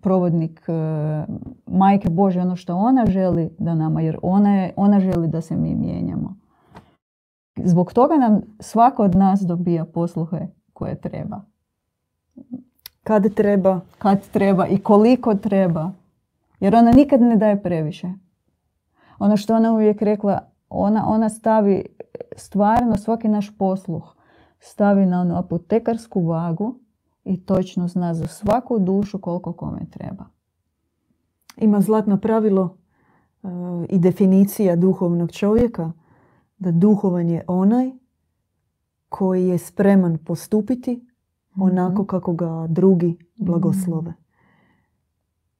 provodnik 0.00 0.62
e, 0.68 0.72
majke 1.66 2.10
Bože, 2.10 2.40
ono 2.40 2.56
što 2.56 2.76
ona 2.76 3.06
želi 3.06 3.50
da 3.58 3.74
nama, 3.74 4.00
jer 4.00 4.18
ona, 4.22 4.56
je, 4.56 4.72
ona 4.76 5.00
želi 5.00 5.28
da 5.28 5.40
se 5.40 5.56
mi 5.56 5.74
mijenjamo. 5.74 6.36
Zbog 7.64 7.92
toga 7.92 8.16
nam 8.16 8.40
svako 8.60 9.02
od 9.02 9.14
nas 9.14 9.40
dobija 9.40 9.84
posluhe 9.84 10.46
koje 10.72 11.00
treba. 11.00 11.40
Kad 13.08 13.34
treba? 13.34 13.80
Kad 13.98 14.30
treba 14.30 14.66
i 14.66 14.78
koliko 14.78 15.34
treba. 15.34 15.92
Jer 16.60 16.74
ona 16.74 16.92
nikad 16.92 17.20
ne 17.20 17.36
daje 17.36 17.62
previše. 17.62 18.08
Ono 19.18 19.36
što 19.36 19.56
ona 19.56 19.72
uvijek 19.72 20.02
rekla, 20.02 20.40
ona, 20.68 21.04
ona 21.06 21.28
stavi 21.28 21.86
stvarno 22.36 22.96
svaki 22.96 23.28
naš 23.28 23.58
posluh 23.58 24.14
stavi 24.60 25.06
na 25.06 25.20
onu 25.20 25.38
apotekarsku 25.38 26.26
vagu 26.26 26.78
i 27.24 27.44
točno 27.44 27.88
zna 27.88 28.14
za 28.14 28.26
svaku 28.26 28.78
dušu 28.78 29.18
koliko 29.18 29.52
kome 29.52 29.80
treba. 29.90 30.24
Ima 31.56 31.80
zlatno 31.80 32.16
pravilo 32.16 32.76
e, 33.42 33.48
i 33.88 33.98
definicija 33.98 34.76
duhovnog 34.76 35.32
čovjeka 35.32 35.92
da 36.58 36.70
duhovan 36.70 37.28
je 37.30 37.44
onaj 37.46 37.90
koji 39.08 39.48
je 39.48 39.58
spreman 39.58 40.18
postupiti 40.18 41.07
onako 41.60 42.02
mhm. 42.02 42.06
kako 42.06 42.32
ga 42.32 42.66
drugi 42.68 43.16
blagoslove. 43.36 44.14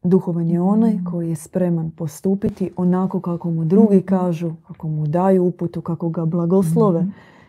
Duhovan 0.02 0.50
je 0.50 0.61
onaj 0.61 0.95
mhm. 0.95 1.05
koji 1.05 1.28
je 1.28 1.37
spreman 1.37 1.90
postupiti 1.90 2.71
onako 2.76 3.21
kako 3.21 3.50
mu 3.50 3.64
drugi 3.64 3.97
mhm. 3.97 4.07
kažu, 4.07 4.52
kako 4.67 4.88
mu 4.88 5.07
daju 5.07 5.45
uputu, 5.45 5.81
kako 5.81 6.09
ga 6.09 6.25
blagoslove. 6.25 7.07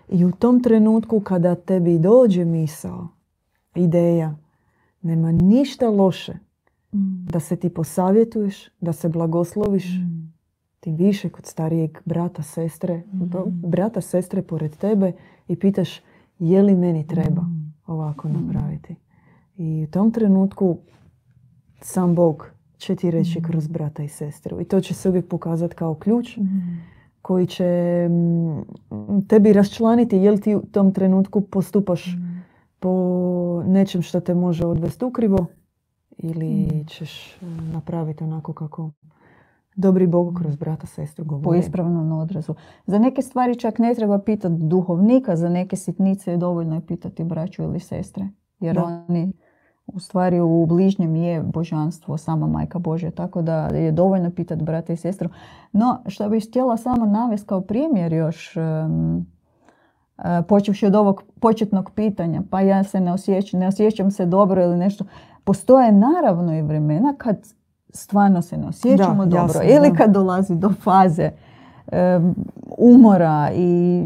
I 0.10 0.26
u 0.26 0.32
tom 0.32 0.64
trenutku 0.64 1.20
kada 1.20 1.56
tebi 1.56 2.00
dođe 2.00 2.46
misao, 2.46 3.08
ideja, 3.76 4.36
nema 5.02 5.32
ništa 5.32 5.90
loše 5.90 6.34
da 7.32 7.40
se 7.40 7.56
ti 7.56 7.70
posavjetuješ, 7.70 8.70
da 8.82 8.94
se 8.94 9.10
blagosloviš, 9.10 9.86
ti 10.80 10.92
više 10.92 11.30
kod 11.30 11.46
starijeg 11.46 11.98
brata, 12.06 12.44
sestre, 12.44 13.04
brata, 13.48 14.02
sestre 14.02 14.42
pored 14.42 14.78
tebe 14.78 15.12
i 15.48 15.56
pitaš 15.56 16.02
je 16.40 16.64
li 16.64 16.76
meni 16.76 17.08
treba 17.08 17.59
ovako 17.90 18.30
napraviti. 18.30 18.96
I 19.58 19.86
u 19.88 19.92
tom 19.92 20.12
trenutku 20.12 20.78
sam 21.82 22.16
Bog 22.16 22.52
će 22.78 22.96
ti 22.96 23.12
reći 23.12 23.42
kroz 23.42 23.68
brata 23.68 24.04
i 24.04 24.08
sestru. 24.08 24.62
I 24.62 24.64
to 24.64 24.82
će 24.82 24.94
se 24.94 25.10
uvijek 25.10 25.28
pokazati 25.28 25.76
kao 25.76 25.96
ključ 25.96 26.38
koji 27.22 27.48
će 27.48 28.10
tebi 29.28 29.54
raščlaniti 29.54 30.18
jel 30.18 30.38
ti 30.38 30.56
u 30.56 30.62
tom 30.62 30.94
trenutku 30.94 31.42
postupaš 31.42 32.06
po 32.80 33.64
nečem 33.68 34.02
što 34.02 34.20
te 34.20 34.34
može 34.34 34.66
odvesti 34.66 35.06
ukrivo 35.06 35.46
ili 36.18 36.84
ćeš 36.88 37.38
napraviti 37.74 38.24
onako 38.24 38.54
kako 38.54 38.92
dobri 39.76 40.08
Bog 40.08 40.38
kroz 40.38 40.56
brata, 40.56 40.88
sestru 40.88 41.26
govori. 41.26 41.44
Po 41.44 41.56
ispravnom 41.56 42.12
odrazu. 42.12 42.56
Za 42.86 43.00
neke 43.00 43.22
stvari 43.22 43.56
čak 43.56 43.80
ne 43.80 43.96
treba 43.96 44.20
pitati 44.20 44.56
duhovnika, 44.58 45.36
za 45.36 45.50
neke 45.50 45.76
sitnice 45.76 46.32
je 46.32 46.38
dovoljno 46.38 46.76
je 46.76 46.86
pitati 46.86 47.24
braću 47.24 47.64
ili 47.64 47.80
sestre. 47.80 48.28
Jer 48.60 48.80
oni 48.80 49.34
u 49.88 50.00
stvari 50.00 50.40
u 50.40 50.66
bližnjem 50.66 51.16
je 51.16 51.44
božanstvo, 51.44 52.18
sama 52.18 52.48
majka 52.48 52.80
Božja, 52.80 53.12
tako 53.12 53.42
da 53.42 53.68
je 53.68 53.92
dovoljno 53.92 54.32
pitati 54.32 54.64
brata 54.64 54.94
i 54.94 54.98
sestru. 54.98 55.30
No, 55.72 56.04
što 56.08 56.30
bih 56.30 56.48
htjela 56.50 56.78
samo 56.78 57.06
navesti 57.06 57.48
kao 57.48 57.62
primjer 57.62 58.14
još, 58.14 58.56
um, 58.58 59.26
počevši 60.48 60.86
od 60.86 60.96
ovog 60.96 61.24
početnog 61.40 61.92
pitanja, 61.96 62.42
pa 62.50 62.62
ja 62.62 62.84
se 62.84 63.00
ne 63.00 63.14
osjećam, 63.14 63.60
ne 63.60 63.68
osjećam 63.68 64.12
se 64.12 64.26
dobro 64.26 64.64
ili 64.64 64.78
nešto. 64.78 65.06
Postoje 65.44 65.92
naravno 65.92 66.56
i 66.56 66.62
vremena 66.62 67.14
kad 67.18 67.59
stvarno 67.94 68.42
se 68.42 68.58
ne 68.58 68.68
osjećamo 68.68 69.26
dobro. 69.26 69.60
ili 69.64 69.94
kad 69.98 70.12
dolazi 70.12 70.56
do 70.56 70.70
faze 70.84 71.32
umora 72.78 73.52
i 73.56 74.06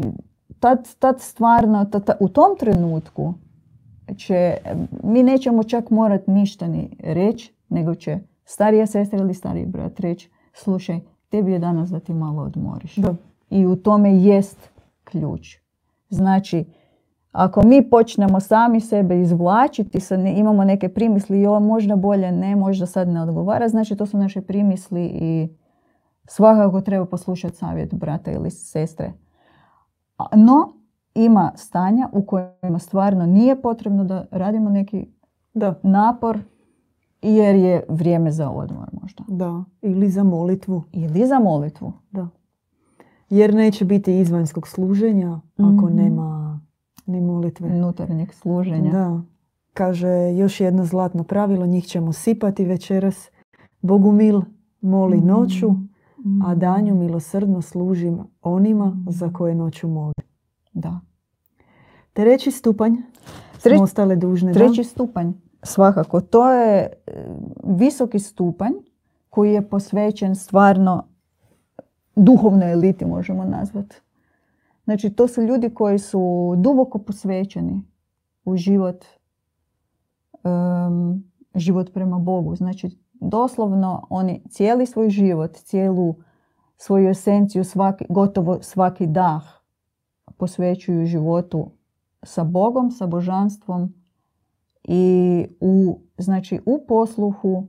tad, 0.60 0.94
tad 0.98 1.20
stvarno, 1.20 1.86
u 2.20 2.28
tom 2.28 2.56
trenutku 2.58 3.34
će, 4.16 4.56
mi 5.02 5.22
nećemo 5.22 5.62
čak 5.62 5.90
morati 5.90 6.30
ništa 6.30 6.66
ni 6.66 6.96
reći, 7.02 7.54
nego 7.68 7.94
će 7.94 8.18
starija 8.44 8.86
sestra 8.86 9.18
ili 9.18 9.34
stariji 9.34 9.66
brat 9.66 10.00
reći, 10.00 10.30
slušaj, 10.52 11.00
tebi 11.28 11.52
je 11.52 11.58
danas 11.58 11.90
da 11.90 12.00
ti 12.00 12.14
malo 12.14 12.42
odmoriš. 12.42 12.96
I 13.50 13.66
u 13.66 13.76
tome 13.76 14.16
jest 14.16 14.70
ključ. 15.04 15.58
Znači, 16.08 16.64
ako 17.34 17.62
mi 17.62 17.90
počnemo 17.90 18.40
sami 18.40 18.80
sebe 18.80 19.20
izvlačiti, 19.20 20.00
sad 20.00 20.20
imamo 20.20 20.64
neke 20.64 20.88
primisli, 20.88 21.40
jo, 21.40 21.60
možda 21.60 21.96
bolje 21.96 22.32
ne, 22.32 22.56
možda 22.56 22.86
sad 22.86 23.08
ne 23.08 23.22
odgovara, 23.22 23.68
znači 23.68 23.96
to 23.96 24.06
su 24.06 24.18
naše 24.18 24.40
primisli 24.40 25.04
i 25.04 25.48
svakako 26.26 26.80
treba 26.80 27.06
poslušati 27.06 27.56
savjet 27.56 27.94
brata 27.94 28.30
ili 28.30 28.50
sestre. 28.50 29.12
No, 30.36 30.72
ima 31.14 31.52
stanja 31.56 32.08
u 32.12 32.22
kojima 32.26 32.78
stvarno 32.78 33.26
nije 33.26 33.62
potrebno 33.62 34.04
da 34.04 34.26
radimo 34.30 34.70
neki 34.70 35.06
da. 35.54 35.74
napor 35.82 36.38
jer 37.22 37.56
je 37.56 37.84
vrijeme 37.88 38.30
za 38.30 38.50
odmor 38.50 38.88
možda. 39.02 39.24
Da, 39.28 39.64
ili 39.82 40.08
za 40.08 40.22
molitvu. 40.22 40.82
Ili 40.92 41.26
za 41.26 41.38
molitvu. 41.38 41.92
Da. 42.10 42.28
Jer 43.30 43.54
neće 43.54 43.84
biti 43.84 44.18
izvanjskog 44.20 44.68
služenja 44.68 45.40
ako 45.56 45.86
mhm. 45.86 45.96
nema 45.96 46.43
ni 47.06 47.20
molitve. 47.20 47.68
Unutarnjeg 47.68 48.32
služenja. 48.32 48.92
Da. 48.92 49.22
Kaže 49.74 50.34
još 50.36 50.60
jedno 50.60 50.84
zlatno 50.84 51.24
pravilo, 51.24 51.66
njih 51.66 51.86
ćemo 51.86 52.12
sipati 52.12 52.64
večeras. 52.64 53.30
Bogu 53.82 54.12
mil 54.12 54.40
moli 54.80 55.16
mhm. 55.16 55.26
noću, 55.26 55.68
a 56.44 56.50
mhm. 56.50 56.58
danju 56.58 56.94
milosrdno 56.94 57.62
služim 57.62 58.18
onima 58.42 58.96
za 59.08 59.32
koje 59.32 59.54
noću 59.54 59.88
moli. 59.88 60.14
Da. 60.72 61.00
Treći 62.12 62.50
stupanj 62.50 62.92
Treći, 63.62 63.76
smo 63.76 63.84
ostale 63.84 64.16
dužne. 64.16 64.52
Treći 64.52 64.84
stupanj, 64.84 65.32
svakako. 65.62 66.20
To 66.20 66.52
je 66.52 66.92
e, 67.06 67.26
visoki 67.64 68.18
stupanj 68.18 68.72
koji 69.30 69.52
je 69.52 69.68
posvećen 69.68 70.36
stvarno 70.36 71.04
duhovnoj 72.16 72.72
eliti, 72.72 73.04
možemo 73.04 73.44
nazvati. 73.44 73.96
Znači, 74.84 75.10
to 75.10 75.28
su 75.28 75.42
ljudi 75.42 75.74
koji 75.74 75.98
su 75.98 76.54
duboko 76.56 76.98
posvećeni 76.98 77.82
u 78.44 78.56
život, 78.56 79.04
um, 80.44 81.24
život 81.54 81.92
prema 81.92 82.18
Bogu. 82.18 82.56
Znači, 82.56 82.98
doslovno 83.12 84.06
oni 84.10 84.42
cijeli 84.50 84.86
svoj 84.86 85.10
život, 85.10 85.56
cijelu 85.56 86.14
svoju 86.76 87.08
esenciju, 87.08 87.64
svaki, 87.64 88.04
gotovo 88.08 88.58
svaki 88.62 89.06
dah 89.06 89.42
posvećuju 90.36 91.06
životu 91.06 91.70
sa 92.22 92.44
Bogom, 92.44 92.90
sa 92.90 93.06
božanstvom 93.06 93.94
i 94.84 95.46
u, 95.60 96.00
znači, 96.18 96.60
u 96.66 96.84
posluhu, 96.88 97.68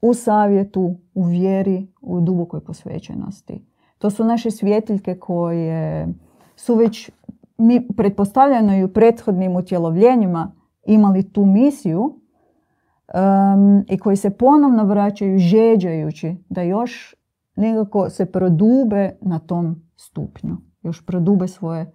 u 0.00 0.14
savjetu, 0.14 0.96
u 1.14 1.24
vjeri, 1.24 1.92
u 2.00 2.20
dubokoj 2.20 2.60
posvećenosti. 2.60 3.64
To 4.04 4.10
su 4.10 4.24
naše 4.24 4.50
svjetiljke 4.50 5.18
koje 5.18 6.08
su 6.56 6.74
već 6.74 7.10
mi 7.58 7.88
pretpostavljeno 7.96 8.76
i 8.76 8.84
u 8.84 8.88
prethodnim 8.88 9.56
utjelovljenjima 9.56 10.52
imali 10.86 11.32
tu 11.32 11.44
misiju 11.44 12.00
um, 12.00 13.84
i 13.88 13.98
koji 13.98 14.16
se 14.16 14.30
ponovno 14.30 14.84
vraćaju 14.84 15.38
žeđajući 15.38 16.36
da 16.48 16.62
još 16.62 17.14
nekako 17.56 18.10
se 18.10 18.26
prodube 18.26 19.16
na 19.20 19.38
tom 19.38 19.82
stupnju 19.96 20.56
još 20.82 21.06
prodube 21.06 21.48
svoje 21.48 21.92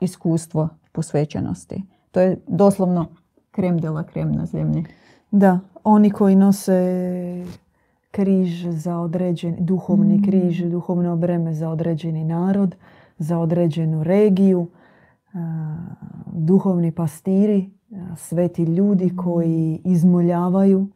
iskustvo 0.00 0.68
posvećenosti. 0.92 1.82
To 2.10 2.20
je 2.20 2.40
doslovno 2.46 3.06
krem 3.50 3.78
de 3.78 3.90
la 3.90 4.02
krem 4.02 4.32
na 4.32 4.46
zemlji. 4.46 4.84
Da, 5.30 5.60
oni 5.84 6.10
koji 6.10 6.36
nose 6.36 7.44
križ 8.12 8.66
za 8.66 8.98
određeni, 8.98 9.56
duhovni 9.60 10.18
Mm. 10.18 10.24
križ, 10.24 10.62
duhovno 10.62 11.16
breme 11.16 11.54
za 11.54 11.68
određeni 11.68 12.24
narod, 12.24 12.76
za 13.18 13.38
određenu 13.38 14.04
regiju, 14.04 14.68
duhovni 16.26 16.92
pastiri, 16.92 17.70
sveti 18.16 18.62
ljudi 18.64 19.16
koji 19.16 19.80
izmoljavaju 19.84 20.88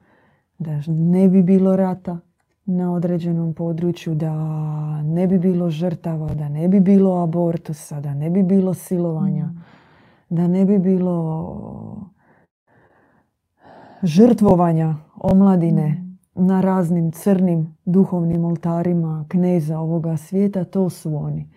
da 0.58 0.80
ne 0.86 1.28
bi 1.28 1.42
bilo 1.42 1.76
rata 1.76 2.18
na 2.64 2.92
određenom 2.92 3.54
području, 3.54 4.14
da 4.14 4.32
ne 5.02 5.26
bi 5.26 5.38
bilo 5.38 5.70
žrtava, 5.70 6.34
da 6.34 6.48
ne 6.48 6.68
bi 6.68 6.80
bilo 6.80 7.22
abortusa, 7.22 8.00
da 8.00 8.14
ne 8.14 8.30
bi 8.30 8.42
bilo 8.42 8.74
silovanja, 8.74 9.50
da 10.28 10.46
ne 10.46 10.64
bi 10.64 10.78
bilo 10.78 12.10
žrtvovanja 14.02 14.94
omladine 15.16 16.05
na 16.36 16.60
raznim 16.60 17.12
crnim 17.12 17.76
duhovnim 17.84 18.44
oltarima 18.44 19.24
kneza 19.28 19.78
ovoga 19.78 20.16
svijeta, 20.16 20.64
to 20.64 20.90
su 20.90 21.16
oni. 21.16 21.48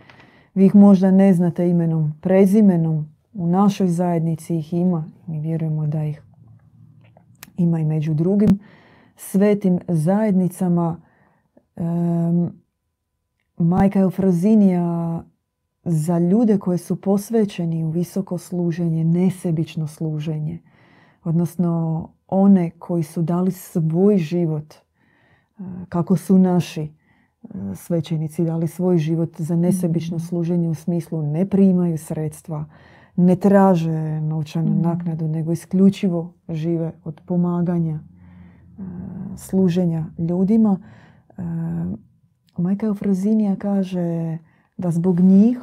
Vi 0.54 0.66
ih 0.66 0.76
možda 0.76 1.12
ne 1.12 1.34
znate 1.34 1.70
imenom, 1.70 2.14
prezimenom, 2.22 3.08
u 3.34 3.48
našoj 3.48 3.88
zajednici 3.88 4.58
ih 4.58 4.74
ima, 4.74 5.06
mi 5.28 5.40
vjerujemo 5.40 5.88
da 5.88 6.04
ih 6.04 6.22
ima 7.58 7.80
i 7.80 7.86
među 7.86 8.14
drugim 8.14 8.60
svetim 9.16 9.80
zajednicama. 9.88 11.02
Em, 11.76 12.60
Majka 13.58 14.00
Eufrozinija 14.00 15.24
za 15.84 16.20
ljude 16.20 16.58
koji 16.58 16.78
su 16.78 17.02
posvećeni 17.02 17.84
u 17.84 17.90
visoko 17.90 18.38
služenje, 18.38 19.04
nesebično 19.04 19.88
služenje, 19.88 20.60
odnosno 21.24 22.10
one 22.30 22.70
koji 22.70 23.04
su 23.04 23.22
dali 23.22 23.52
svoj 23.52 24.18
život, 24.18 24.74
e, 24.74 25.64
kako 25.90 26.16
su 26.16 26.38
naši 26.38 26.82
e, 26.82 27.48
svećenici 27.76 28.44
dali 28.44 28.68
svoj 28.68 28.98
život 28.98 29.30
za 29.38 29.56
nesebično 29.56 30.20
služenje 30.20 30.70
u 30.70 30.74
smislu 30.74 31.22
ne 31.22 31.46
primaju 31.50 31.98
sredstva, 31.98 32.66
ne 33.16 33.36
traže 33.36 34.22
novčanu 34.22 34.72
Mhm. 34.72 34.82
naknadu, 34.82 35.28
nego 35.28 35.52
isključivo 35.52 36.34
žive 36.50 36.92
od 37.04 37.22
pomaganja, 37.26 38.00
e, 38.00 38.82
služenja 39.38 40.06
ljudima. 40.18 40.80
Majka 42.58 42.86
Eufrozinija 42.86 43.56
kaže 43.56 44.38
da 44.78 44.92
zbog 44.92 45.20
njih 45.20 45.60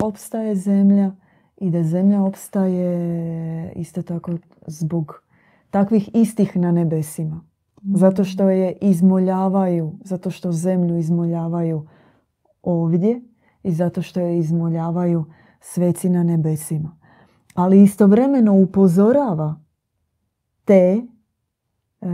opstaje 0.00 0.54
zemlja 0.54 1.12
i 1.56 1.70
da 1.70 1.82
zemlja 1.82 2.22
opstaje 2.22 3.72
isto 3.76 4.02
tako 4.02 4.32
zbog 4.66 5.22
takvih 5.70 6.10
istih 6.14 6.56
na 6.56 6.72
nebesima. 6.72 7.40
Zato 7.84 8.24
što 8.24 8.50
je 8.50 8.72
izmoljavaju, 8.72 9.92
zato 10.02 10.30
što 10.30 10.52
zemlju 10.52 10.98
izmoljavaju 10.98 11.86
ovdje 12.62 13.20
i 13.62 13.72
zato 13.72 14.02
što 14.02 14.20
je 14.20 14.38
izmoljavaju 14.38 15.24
sveci 15.60 16.08
na 16.08 16.22
nebesima. 16.22 16.96
Ali 17.54 17.82
istovremeno 17.82 18.54
upozorava 18.54 19.60
te 20.64 21.02
e, 22.00 22.06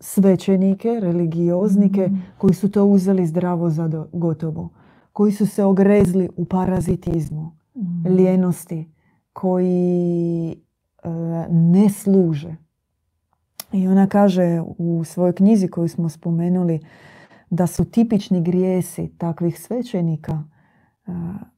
svećenike, 0.00 1.00
religioznike 1.00 2.06
Mhm. 2.06 2.16
koji 2.38 2.54
su 2.54 2.70
to 2.70 2.84
uzeli 2.84 3.26
zdravo 3.26 3.70
za 3.70 3.88
do- 3.88 4.08
gotovo, 4.12 4.68
koji 5.12 5.32
su 5.32 5.46
se 5.46 5.64
ogrezli 5.64 6.28
u 6.36 6.44
parazitizmu, 6.44 7.50
Mm. 7.74 8.06
lijenosti, 8.06 8.92
koji 9.32 10.56
ne 11.50 11.88
služe. 11.88 12.56
I 13.72 13.88
ona 13.88 14.06
kaže 14.06 14.60
u 14.78 15.04
svojoj 15.04 15.32
knjizi 15.32 15.68
koju 15.68 15.88
smo 15.88 16.08
spomenuli 16.08 16.80
da 17.50 17.66
su 17.66 17.84
tipični 17.84 18.42
grijesi 18.42 19.14
takvih 19.18 19.60
svećenika 19.60 20.42
e, 21.06 21.10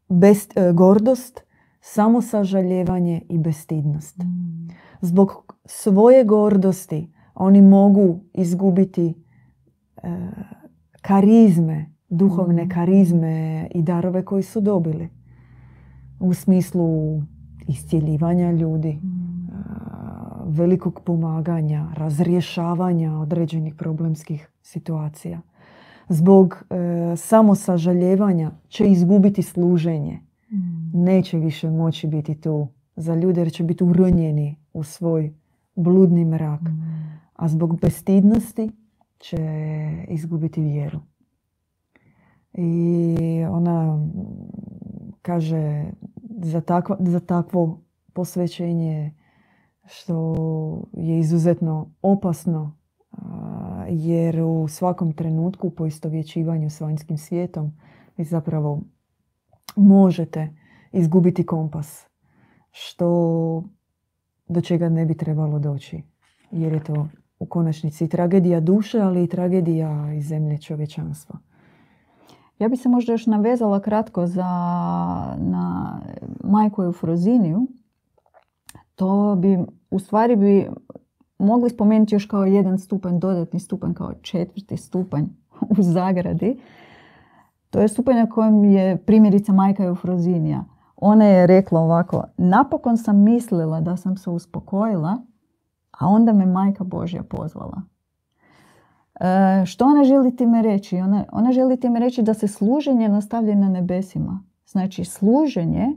bez, 0.09 0.49
e, 0.57 0.73
gordost, 0.73 1.41
samosažaljevanje 1.81 3.23
i 3.29 3.39
bestidnost. 3.39 4.19
Mm. 4.19 4.69
Zbog 5.01 5.55
svoje 5.65 6.25
gordosti 6.25 7.13
oni 7.35 7.63
mogu 7.63 8.21
izgubiti 8.35 9.15
e, 10.03 10.09
karizme, 11.03 11.87
duhovne 12.09 12.63
Mhm. 12.63 12.71
karizme 12.71 13.69
i 13.75 13.83
darove 13.83 14.25
koji 14.25 14.43
su 14.43 14.61
dobili. 14.61 15.09
U 16.21 16.35
smislu 16.35 17.21
iscjeljivanja 17.69 18.53
ljudi, 18.53 18.93
Mm. 18.93 19.22
Velikog 20.53 21.01
pomaganja, 21.05 21.87
razrješavanja 21.95 23.13
određenih 23.13 23.75
problemskih 23.75 24.49
situacija. 24.63 25.41
Zbog 26.09 26.65
e, 26.71 27.17
samosažaljevanja 27.17 28.51
će 28.69 28.87
izgubiti 28.87 29.43
služenje. 29.43 30.21
Mm. 30.51 31.05
Neće 31.05 31.39
više 31.39 31.71
moći 31.71 32.07
biti 32.07 32.35
tu 32.35 32.69
za 32.97 33.15
ljude 33.15 33.41
jer 33.41 33.53
će 33.53 33.65
biti 33.65 33.85
uronjeni 33.85 34.57
u 34.73 34.83
svoj 34.83 35.33
bludni 35.75 36.25
mrak. 36.25 36.63
Mm. 36.63 37.21
A 37.37 37.49
zbog 37.49 37.81
bestidnosti 37.81 38.71
će 39.19 39.39
izgubiti 40.09 40.63
vjeru. 40.63 41.01
I 42.55 43.17
ona 43.51 44.09
kaže 45.23 45.85
za, 46.43 46.61
takva, 46.61 46.97
za 47.01 47.21
takvo 47.21 47.81
posvećenje 48.13 49.13
što 49.87 50.35
je 50.93 51.19
izuzetno 51.19 51.91
opasno 52.03 52.77
jer 53.89 54.41
u 54.41 54.69
svakom 54.69 55.13
trenutku 55.13 55.71
po 55.71 55.87
istovjećivanju 55.87 56.71
s 56.71 56.81
vanjskim 56.81 57.19
svijetom 57.19 57.73
vi 58.17 58.25
zapravo 58.25 58.81
možete 59.77 60.55
izgubiti 60.93 61.47
kompas 61.47 62.07
što 62.71 63.65
do 64.49 64.61
čega 64.61 64.89
ne 64.89 65.07
bi 65.07 65.17
trebalo 65.17 65.59
doći 65.59 66.03
jer 66.51 66.73
je 66.73 66.85
to 66.85 67.09
u 67.39 67.47
konačnici 67.47 68.09
tragedija 68.09 68.61
duše, 68.61 69.01
ali 69.01 69.25
i 69.25 69.27
tragedija 69.27 70.13
iz 70.13 70.27
zemlje 70.27 70.59
čovječanstva. 70.59 71.39
Ja 72.59 72.69
bi 72.69 72.77
se 72.77 72.89
možda 72.89 73.13
još 73.13 73.27
navezala 73.27 73.81
kratko 73.81 74.27
za, 74.27 74.45
na 75.39 76.01
majku 76.45 76.83
Eufroziniju. 76.83 77.67
To 79.03 79.37
bi, 79.39 79.59
u 79.91 79.99
stvari 79.99 80.37
bi 80.37 80.71
mogli 81.39 81.71
spomenuti 81.71 82.15
još 82.15 82.27
kao 82.27 82.45
jedan 82.45 82.79
stupanj, 82.79 83.19
dodatni 83.19 83.61
stupanj, 83.61 83.95
kao 83.95 84.13
četvrti 84.23 84.77
stupanj 84.77 85.25
u 85.79 85.83
zagradi. 85.83 86.61
To 87.71 87.81
je 87.81 87.89
stupanj 87.89 88.17
na 88.17 88.29
kojem 88.29 88.65
je 88.65 88.97
primjerica 88.97 89.53
majka 89.53 89.85
Eufrozinija. 89.85 90.65
Ona 90.97 91.25
je 91.25 91.47
rekla 91.47 91.81
ovako, 91.81 92.25
napokon 92.37 92.97
sam 92.97 93.23
mislila 93.23 93.81
da 93.81 93.97
sam 93.97 94.17
se 94.17 94.31
uspokojila, 94.31 95.23
a 95.91 96.07
onda 96.07 96.33
me 96.33 96.47
majka 96.47 96.85
Božja 96.85 97.23
pozvala. 97.23 97.83
E, 99.21 99.67
što 99.67 99.85
ona 99.85 100.05
želi 100.05 100.37
time 100.37 100.63
reći? 100.63 100.97
Ona, 100.97 101.25
ona 101.33 101.53
želi 101.53 101.81
time 101.81 102.01
reći 102.01 102.23
da 102.23 102.35
se 102.35 102.49
služenje 102.49 103.09
nastavlja 103.09 103.55
na 103.55 103.69
nebesima. 103.69 104.45
Znači 104.67 105.05
služenje 105.05 105.89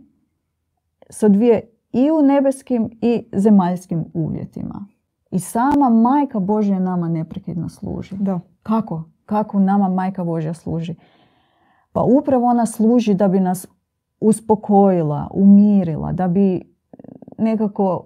se 1.10 1.26
odvije 1.26 1.75
i 1.96 2.12
u 2.12 2.22
nebeskim 2.22 2.90
i 3.02 3.26
zemaljskim 3.34 4.06
uvjetima. 4.14 4.86
I 5.32 5.40
sama 5.40 5.90
majka 5.90 6.40
Božja 6.40 6.80
nama 6.80 7.10
neprekidno 7.10 7.70
služi. 7.70 8.16
Da. 8.20 8.40
Kako? 8.64 9.04
Kako 9.26 9.60
nama 9.60 9.90
majka 9.90 10.24
Božja 10.24 10.54
služi? 10.54 10.96
Pa 11.92 12.02
upravo 12.02 12.48
ona 12.48 12.66
služi 12.66 13.14
da 13.14 13.28
bi 13.28 13.40
nas 13.40 13.68
uspokojila, 14.20 15.28
umirila, 15.34 16.12
da 16.12 16.28
bi 16.28 16.62
nekako 17.38 18.06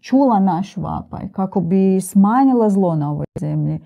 čula 0.00 0.40
naš 0.40 0.76
vapaj, 0.76 1.28
kako 1.32 1.60
bi 1.60 2.00
smanjila 2.00 2.70
zlo 2.70 2.94
na 2.94 3.10
ovoj 3.10 3.26
zemlji. 3.40 3.80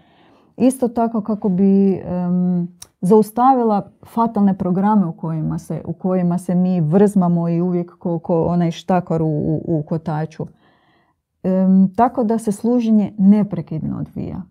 Isto 0.56 0.88
tako 0.88 1.20
kako 1.20 1.48
bi 1.48 1.92
em, 1.94 2.68
zaustavila 3.04 3.90
fatalne 4.06 4.58
programe 4.58 5.06
u 5.06 5.12
kojima 5.12 5.58
se, 5.58 5.82
u 5.84 5.92
kojima 5.92 6.38
se 6.38 6.54
mi 6.54 6.80
vrzmamo 6.80 7.48
i 7.48 7.60
uvijek 7.60 7.98
ko, 7.98 8.18
ko 8.18 8.44
onaj 8.44 8.70
štakor 8.70 9.22
u, 9.22 9.26
u, 9.26 9.62
u 9.66 9.82
kotaču. 9.82 10.46
Em, 11.42 11.94
tako 11.96 12.24
da 12.24 12.38
se 12.38 12.52
služenje 12.52 13.14
neprekidno 13.18 13.98
odvija. 13.98 14.42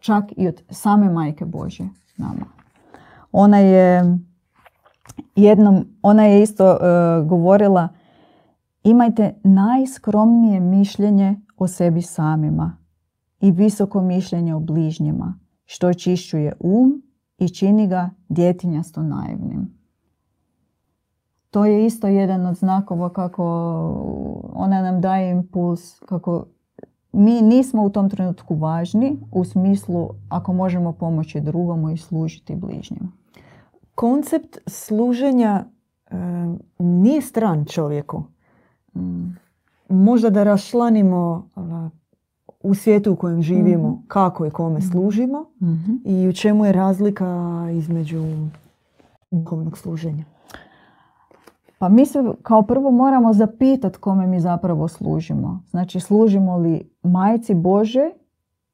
Čak 0.00 0.24
i 0.36 0.48
od 0.48 0.62
same 0.70 1.10
majke 1.10 1.44
Božje 1.44 1.88
nama. 2.16 2.46
Ona 3.32 3.58
je 3.58 4.18
jednom, 5.36 5.84
ona 6.02 6.24
je 6.24 6.42
isto 6.42 6.70
e, 6.70 6.76
govorila 7.24 7.88
imajte 8.84 9.34
najskromnije 9.44 10.60
mišljenje 10.60 11.40
o 11.56 11.66
sebi 11.66 12.02
samima 12.02 12.76
i 13.40 13.50
visoko 13.50 14.02
mišljenje 14.02 14.54
o 14.54 14.60
bližnjima, 14.60 15.38
što 15.64 15.88
očišćuje 15.88 16.52
um 16.60 17.07
i 17.38 17.48
čini 17.48 17.86
ga 17.86 18.10
djetinjasto 18.28 19.02
naivnim. 19.02 19.78
To 21.50 21.64
je 21.64 21.86
isto 21.86 22.06
jedan 22.06 22.46
od 22.46 22.56
znakova 22.56 23.12
kako 23.12 23.44
ona 24.54 24.82
nam 24.82 25.00
daje 25.00 25.30
impuls, 25.30 26.00
kako 26.00 26.44
mi 27.12 27.42
nismo 27.42 27.82
u 27.82 27.90
tom 27.90 28.10
trenutku 28.10 28.54
važni 28.54 29.16
u 29.32 29.44
smislu 29.44 30.08
ako 30.28 30.52
možemo 30.52 30.92
pomoći 30.92 31.40
drugomu 31.40 31.90
i 31.90 31.96
služiti 31.96 32.54
bližnjim. 32.54 33.12
Koncept 33.94 34.58
služenja 34.66 35.64
e, 35.64 36.16
nije 36.78 37.22
stran 37.22 37.64
čovjeku. 37.64 38.22
Mm. 38.94 39.26
Možda 39.88 40.30
da 40.30 40.44
rašlanimo 40.44 41.48
e, 41.56 41.60
u 42.60 42.74
svijetu 42.74 43.12
u 43.12 43.16
kojem 43.16 43.42
živimo 43.42 43.88
Mhm. 43.88 43.98
kako 44.08 44.46
i 44.46 44.50
kome 44.50 44.80
služimo 44.82 45.44
Mhm. 45.62 45.92
i 46.04 46.28
u 46.28 46.32
čemu 46.32 46.64
je 46.64 46.72
razlika 46.72 47.26
između 47.72 48.24
duhovnog 49.30 49.78
služenja. 49.78 50.24
Pa 51.78 51.88
mi 51.88 52.06
se 52.06 52.18
kao 52.42 52.62
prvo 52.62 52.90
moramo 52.90 53.32
zapitati 53.32 53.98
kome 53.98 54.26
mi 54.26 54.40
zapravo 54.40 54.88
služimo. 54.88 55.62
Znači 55.66 56.00
služimo 56.00 56.56
li 56.56 56.90
majci 57.02 57.54
Bože 57.54 58.10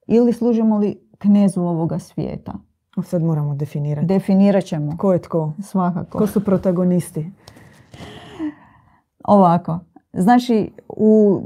ili 0.07 0.33
služimo 0.33 0.79
li 0.79 0.99
knezu 1.19 1.63
ovoga 1.63 1.99
svijeta. 1.99 2.53
Sad 3.03 3.23
moramo 3.23 3.55
definirati. 3.55 4.07
Definirat 4.07 4.65
ćemo 4.65 4.97
Ko 4.97 5.13
je 5.13 5.19
tko? 5.19 5.53
svakako. 5.61 6.19
Ko 6.19 6.27
su 6.27 6.45
protagonisti? 6.45 7.31
Ovako, 9.25 9.79
znači 10.13 10.71
u, 10.89 11.41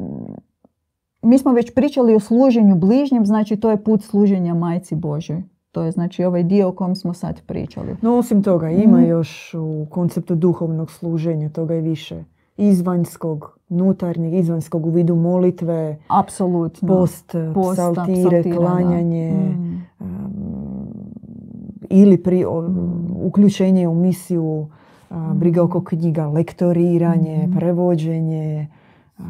mi 1.23 1.39
smo 1.39 1.53
već 1.53 1.75
pričali 1.75 2.15
o 2.15 2.21
služenju 2.21 2.77
bližnjem, 2.77 3.27
znači 3.27 3.57
to 3.57 3.71
je 3.71 3.77
put 3.79 4.03
služenja 4.03 4.55
majci 4.55 4.95
Božoj. 4.97 5.43
To 5.73 5.83
je 5.83 5.91
znači 5.91 6.25
ovaj 6.25 6.43
dio 6.43 6.69
o 6.69 6.73
kojem 6.73 6.97
smo 6.97 7.15
sad 7.15 7.43
pričali. 7.43 7.97
No 8.03 8.15
osim 8.15 8.43
toga 8.43 8.71
ima 8.71 8.99
Mhm. 8.99 9.07
još 9.07 9.55
u 9.55 9.87
konceptu 9.87 10.35
duhovnog 10.35 10.91
služenja, 10.91 11.49
toga 11.49 11.75
je 11.75 11.81
više. 11.81 12.25
Izvanjskog, 12.57 13.59
unutarnjeg, 13.69 14.35
izvanjskog 14.35 14.87
u 14.87 14.91
vidu 14.91 15.17
molitve, 15.17 15.97
Apsolutno. 16.09 16.89
post, 16.89 17.35
Posta, 17.55 17.93
psaltire, 17.93 18.43
klanjanje, 18.45 19.33
Mm. 19.33 19.85
um, 20.01 20.07
ili 21.83 22.17
pri, 22.19 22.45
o- 22.45 22.63
Mm. 22.63 23.07
uključenje 23.17 23.89
u 23.89 23.95
misiju, 23.97 24.69
a, 25.11 25.33
briga 25.35 25.63
oko 25.63 25.81
knjiga, 25.81 26.27
lektoriranje, 26.27 27.39
Mhm. 27.43 27.59
prevođenje 27.59 28.69
a, 29.19 29.23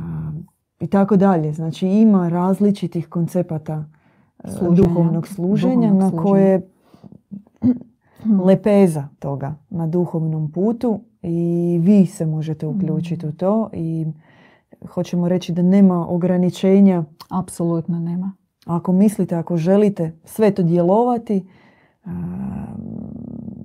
i 0.81 0.87
tako 0.87 1.17
dalje. 1.17 1.53
Znači 1.53 1.89
ima 1.89 2.29
različitih 2.29 3.09
koncepata 3.09 3.85
a, 4.39 4.51
Služenja. 4.51 4.89
duhovnog 4.89 5.29
služenja 5.29 5.75
Duhovnog 5.75 5.95
na 5.95 6.09
služenja. 6.11 6.23
koje 6.23 6.69
lepeza 8.47 9.09
toga 9.19 9.55
na 9.71 9.87
duhovnom 9.87 10.53
putu 10.53 11.01
i 11.23 11.39
vi 11.83 12.07
se 12.07 12.27
možete 12.27 12.67
uključiti 12.67 13.27
u 13.27 13.33
to 13.33 13.71
i 13.73 14.07
hoćemo 14.87 15.29
reći 15.29 15.53
da 15.53 15.63
nema 15.63 16.09
ograničenja 16.09 17.05
Apsolutno 17.31 17.99
nema. 17.99 18.33
ako 18.67 18.93
mislite, 18.93 19.35
ako 19.37 19.57
želite 19.57 20.13
sve 20.25 20.51
to 20.51 20.63
djelovati, 20.63 21.45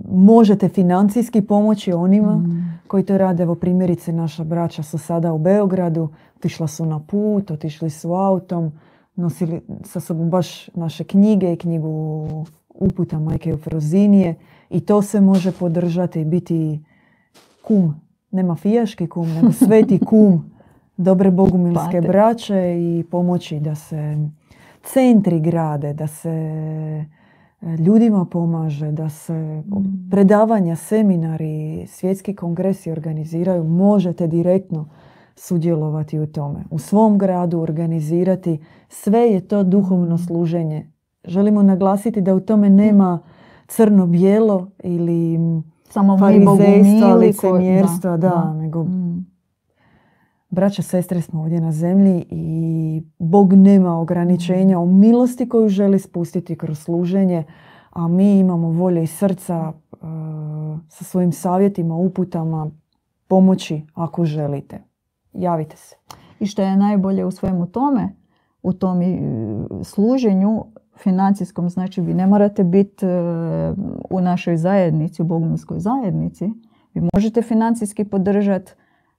možete 0.07 0.69
financijski 0.69 1.41
pomoći 1.41 1.93
onima 1.93 2.35
Mm. 2.35 2.62
Koji 2.93 3.03
to 3.03 3.17
rade. 3.17 3.43
Evo 3.43 3.55
primjerice 3.55 4.13
naša 4.13 4.43
braća 4.43 4.83
su 4.83 4.97
sada 4.97 5.33
u 5.33 5.37
Beogradu, 5.37 6.09
otišla 6.35 6.67
su 6.67 6.85
na 6.85 6.99
put, 6.99 7.51
otišli 7.51 7.89
su 7.89 8.13
autom, 8.13 8.71
nosili 9.15 9.61
sa 9.83 9.99
sobom 9.99 10.29
baš 10.29 10.67
naše 10.67 11.03
knjige 11.03 11.53
i 11.53 11.57
knjigu 11.57 12.27
uputa 12.69 13.19
majke 13.19 13.49
Eufrozinije 13.49 14.35
i 14.69 14.79
to 14.79 15.01
se 15.01 15.21
može 15.21 15.51
podržati 15.51 16.21
i 16.21 16.25
biti 16.25 16.83
kum. 17.63 17.95
Ne 18.31 18.43
mafijaški 18.43 19.07
kum, 19.07 19.29
nego 19.29 19.51
sveti 19.65 19.99
kum 19.99 20.51
dobre 20.97 21.31
bogumilske 21.31 22.01
braće 22.01 22.75
i 22.79 23.03
pomoći 23.11 23.59
da 23.59 23.75
se 23.75 24.17
centri 24.83 25.39
grade, 25.39 25.93
da 25.93 26.07
se 26.07 26.35
ljudima 27.79 28.25
pomaže, 28.25 28.91
da 28.91 29.09
se 29.09 29.33
Mm. 29.33 30.09
predavanja, 30.11 30.75
seminari, 30.75 31.87
svjetski 31.87 32.35
kongresi 32.35 32.91
organiziraju, 32.91 33.63
možete 33.63 34.27
direktno 34.27 34.85
sudjelovati 35.35 36.19
u 36.19 36.27
tome. 36.27 36.63
U 36.71 36.79
svom 36.79 37.17
gradu 37.17 37.59
organizirati, 37.59 38.59
sve 38.89 39.19
je 39.19 39.47
to 39.47 39.63
duhovno 39.63 40.17
služenje. 40.17 40.91
Želimo 41.25 41.63
naglasiti 41.63 42.21
da 42.21 42.35
u 42.35 42.39
tome 42.39 42.69
nema 42.69 43.19
crno-bijelo 43.67 44.67
ili 44.83 45.39
Samo 45.89 46.13
mi 46.13 46.19
farizejstva, 46.19 47.15
licemjerstva, 47.15 48.17
da, 48.17 48.53
nego 48.53 48.83
Mm. 48.83 49.12
Braća, 50.53 50.81
sestre 50.81 51.21
smo 51.21 51.41
ovdje 51.41 51.61
na 51.61 51.71
zemlji 51.71 52.25
i 52.29 53.03
Bog 53.19 53.53
nema 53.53 53.99
ograničenja 53.99 54.79
u 54.79 54.85
milosti 54.85 55.49
koju 55.49 55.69
želi 55.69 55.99
spustiti 55.99 56.57
kroz 56.57 56.79
služenje, 56.79 57.43
a 57.89 58.07
mi 58.07 58.39
imamo 58.39 58.69
volje 58.69 59.03
i 59.03 59.07
srca 59.07 59.73
e, 59.73 59.95
sa 60.89 61.03
svojim 61.03 61.31
savjetima, 61.31 61.95
uputama 61.95 62.71
pomoći 63.27 63.81
ako 63.93 64.25
želite. 64.25 64.83
Javite 65.33 65.77
se. 65.77 65.95
I 66.39 66.45
što 66.45 66.61
je 66.61 66.77
najbolje 66.77 67.25
u 67.25 67.31
svemu 67.31 67.65
tome, 67.65 68.09
u 68.63 68.73
tom 68.73 69.01
e, 69.01 69.19
služenju 69.83 70.65
financijskom, 70.97 71.69
znači 71.69 72.01
vi 72.01 72.13
ne 72.13 72.27
morate 72.27 72.63
biti 72.63 73.05
e, 73.05 73.09
u 74.09 74.21
našoj 74.21 74.57
zajednici, 74.57 75.21
u 75.21 75.25
bogumilskoj 75.25 75.79
zajednici. 75.79 76.51
Vi 76.93 77.09
možete 77.13 77.41
financijski 77.41 78.03
podržati 78.03 78.73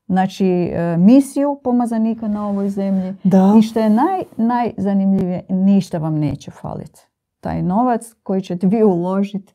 znači, 0.07 0.47
e, 0.47 0.97
misiju 0.97 1.61
pomazanika 1.65 2.29
na 2.29 2.49
ovoj 2.49 2.69
zemlji. 2.69 3.15
Da. 3.25 3.55
I 3.59 3.63
što 3.63 3.81
je 3.81 3.91
naj, 3.91 4.23
najzanimljivije, 4.37 5.43
ništa 5.49 5.99
vam 5.99 6.15
neće 6.19 6.51
faliti. 6.51 7.01
Taj 7.41 7.63
novac 7.63 8.15
koji 8.23 8.43
ćete 8.43 8.67
vi 8.67 8.83
uložiti 8.83 9.55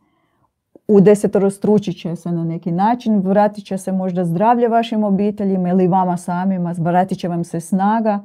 u 0.88 1.01
desetorostručit 1.01 2.01
će 2.01 2.15
se 2.15 2.31
na 2.31 2.43
neki 2.43 2.71
način, 2.71 3.19
vratit 3.19 3.65
će 3.65 3.77
se 3.77 3.91
možda 3.91 4.25
zdravlje 4.25 4.67
vašim 4.67 5.03
obiteljima 5.03 5.69
ili 5.69 5.88
vama 5.88 6.17
samima, 6.17 6.75
vratit 6.77 7.19
će 7.19 7.27
vam 7.27 7.43
se 7.43 7.59
snaga, 7.59 8.19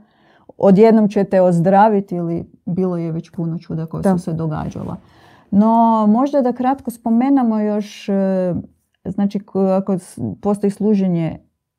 odjednom 0.58 1.08
ćete 1.08 1.40
ozdraviti 1.40 2.14
ili 2.14 2.50
bilo 2.66 2.96
je 2.96 3.12
već 3.12 3.30
puno 3.30 3.58
čuda 3.58 3.87
koja 3.87 4.02
Da. 4.02 4.18
su 4.18 4.24
se 4.24 4.32
događala. 4.32 4.96
No, 5.50 6.06
možda 6.08 6.40
da 6.40 6.52
kratko 6.52 6.90
spomenemo 6.90 7.58
još, 7.60 8.08
e, 8.08 8.54
znači 9.04 9.40
ako 9.76 9.96
postoji 10.40 10.70
služenje 10.70 11.38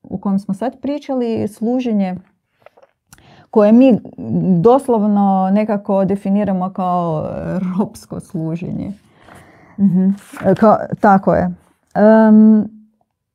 u 0.10 0.18
kojem 0.18 0.39
smo 0.39 0.54
sad 0.54 0.82
pričali, 0.82 1.48
služenje 1.48 2.15
koje 3.52 3.72
mi 3.72 4.00
doslovno 4.60 5.50
nekako 5.54 6.06
definiramo 6.06 6.70
kao 6.70 7.28
e, 7.28 7.60
ropsko 7.80 8.20
služenje. 8.20 8.91
Mhm. 9.80 10.10
E, 10.46 10.56
Kao, 10.56 10.78
tako 11.00 11.34
je. 11.34 11.50
Em, 11.96 12.65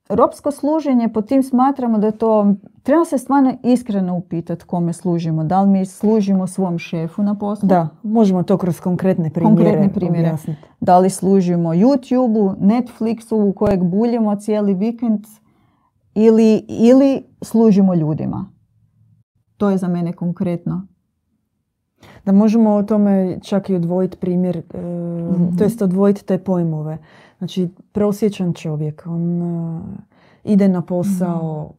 ropsko 0.09 0.51
služenje, 0.51 1.09
po 1.09 1.23
tim 1.23 1.43
smatramo 1.43 1.99
da 1.99 2.11
to, 2.11 2.55
treba 2.83 3.05
se 3.05 3.19
stvarno 3.19 3.55
iskreno 3.63 4.17
upitati 4.17 4.65
kome 4.65 4.93
služimo. 4.93 5.45
Da 5.45 5.63
li 5.63 5.69
mi 5.69 5.87
služimo 5.87 6.47
svom 6.47 6.79
šefu 6.79 7.23
na 7.23 7.35
poslu? 7.35 7.69
Da, 7.69 7.89
možemo 8.03 8.43
to 8.43 8.57
kroz 8.59 8.81
konkretne 8.81 9.31
primjere, 9.31 9.57
Konkretne 9.57 9.93
primjere. 9.93 10.29
objasniti. 10.29 10.61
Da 10.81 10.99
li 10.99 11.11
služimo 11.11 11.71
YouTube-u, 11.71 12.55
Netflixu 12.61 13.49
u 13.49 13.53
kojeg 13.53 13.85
buljimo 13.85 14.37
cijeli 14.37 14.75
vikend 14.75 15.25
ili, 16.21 16.55
ili 16.69 17.23
služimo 17.43 17.95
ljudima? 17.95 18.51
To 19.57 19.71
je 19.71 19.79
za 19.79 19.89
mene 19.89 20.13
konkretno. 20.13 20.87
Da 22.25 22.33
možemo 22.33 22.71
o 22.71 22.83
tome 22.83 23.39
čak 23.43 23.71
i 23.71 23.75
odvojiti 23.75 24.17
primjer, 24.17 24.57
e, 24.57 24.79
Mhm. 25.33 25.57
to 25.57 25.65
jest 25.65 25.83
odvojiti 25.83 26.25
te 26.25 26.39
pojmove. 26.39 26.99
Znači, 27.39 27.69
prosječan 27.93 28.53
čovjek, 28.53 29.03
on 29.07 29.43
e, 29.43 29.81
ide 30.45 30.69
na 30.69 30.83
posao, 30.83 31.73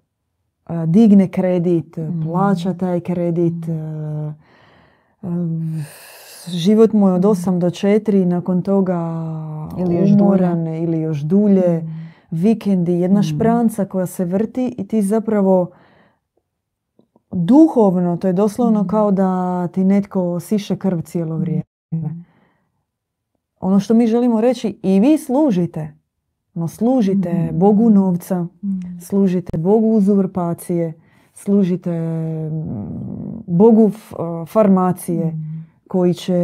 e, 0.67 0.85
digne 0.87 1.27
kredit, 1.29 1.97
Mhm. 1.97 2.21
plaća 2.23 2.73
taj 2.73 2.99
kredit, 2.99 3.67
e, 3.67 3.71
e, 5.23 5.27
život 6.49 6.93
mu 6.93 7.07
je 7.07 7.13
od 7.13 7.25
8 7.25 7.59
do 7.59 7.69
4, 7.69 8.25
nakon 8.25 8.61
toga 8.61 8.99
Ili 9.79 9.95
još 9.95 10.09
dulje. 10.09 10.21
umoran 10.23 10.67
ili 10.67 11.01
još 11.01 11.19
dulje, 11.19 11.83
vikendi, 12.31 12.91
jedna 12.93 13.19
Mhm. 13.19 13.27
špranca 13.27 13.85
koja 13.85 14.05
se 14.05 14.25
vrti 14.25 14.75
i 14.77 14.87
ti 14.87 15.01
zapravo 15.01 15.71
duhovno, 17.31 18.17
to 18.17 18.27
je 18.27 18.33
doslovno 18.33 18.79
Mhm. 18.79 18.87
kao 18.87 19.11
da 19.11 19.67
ti 19.67 19.83
netko 19.83 20.39
siše 20.39 20.75
krv 20.75 20.99
cijelo 20.99 21.37
vrijeme. 21.37 21.63
Ono 23.59 23.79
što 23.79 23.93
mi 23.93 24.07
želimo 24.07 24.41
reći, 24.41 24.79
i 24.83 24.99
vi 24.99 25.17
služite, 25.17 25.93
no 26.53 26.67
služite. 26.67 27.49
Bogu 27.53 27.89
novca, 27.89 28.41
Mm. 28.41 28.79
služite 29.01 29.57
Bogu 29.57 29.87
uzurpacije, 29.87 30.93
služite 31.33 31.91
mm, 31.91 32.51
Bogu 33.47 33.91
farmacije 34.45 35.25
Mm. 35.25 35.65
koji 35.87 36.13
će 36.13 36.35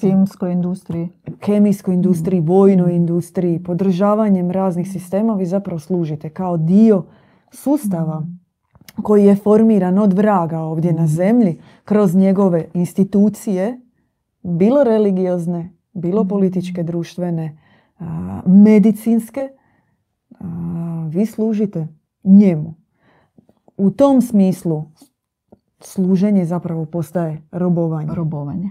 Filmskoj 0.00 0.52
industriji. 0.52 1.08
kemijskoj 1.40 1.94
industriji, 1.94 2.40
vojnoj 2.40 2.96
industriji, 2.96 3.62
podržavanjem 3.62 4.50
raznih 4.50 4.92
sistema 4.92 5.34
vi 5.34 5.46
zapravo 5.46 5.78
služite 5.78 6.30
kao 6.30 6.56
dio 6.56 7.04
sustava 7.52 8.26
koji 9.02 9.24
je 9.24 9.36
formiran 9.36 9.98
od 9.98 10.12
vraga 10.12 10.60
ovdje 10.60 10.92
na 10.92 11.06
zemlji 11.06 11.60
kroz 11.84 12.14
njegove 12.14 12.68
institucije, 12.74 13.80
bilo 14.42 14.84
religiozne, 14.84 15.72
bilo 15.92 16.24
političke, 16.24 16.82
društvene, 16.82 17.58
a, 17.98 18.40
medicinske, 18.46 19.48
a, 20.40 21.08
vi 21.10 21.26
služite 21.26 21.88
njemu. 22.24 22.74
U 23.76 23.90
tom 23.90 24.20
smislu 24.20 24.84
služenje 25.80 26.44
zapravo 26.44 26.84
postaje 26.84 27.42
robovanje. 27.52 28.14
Robovanje. 28.14 28.70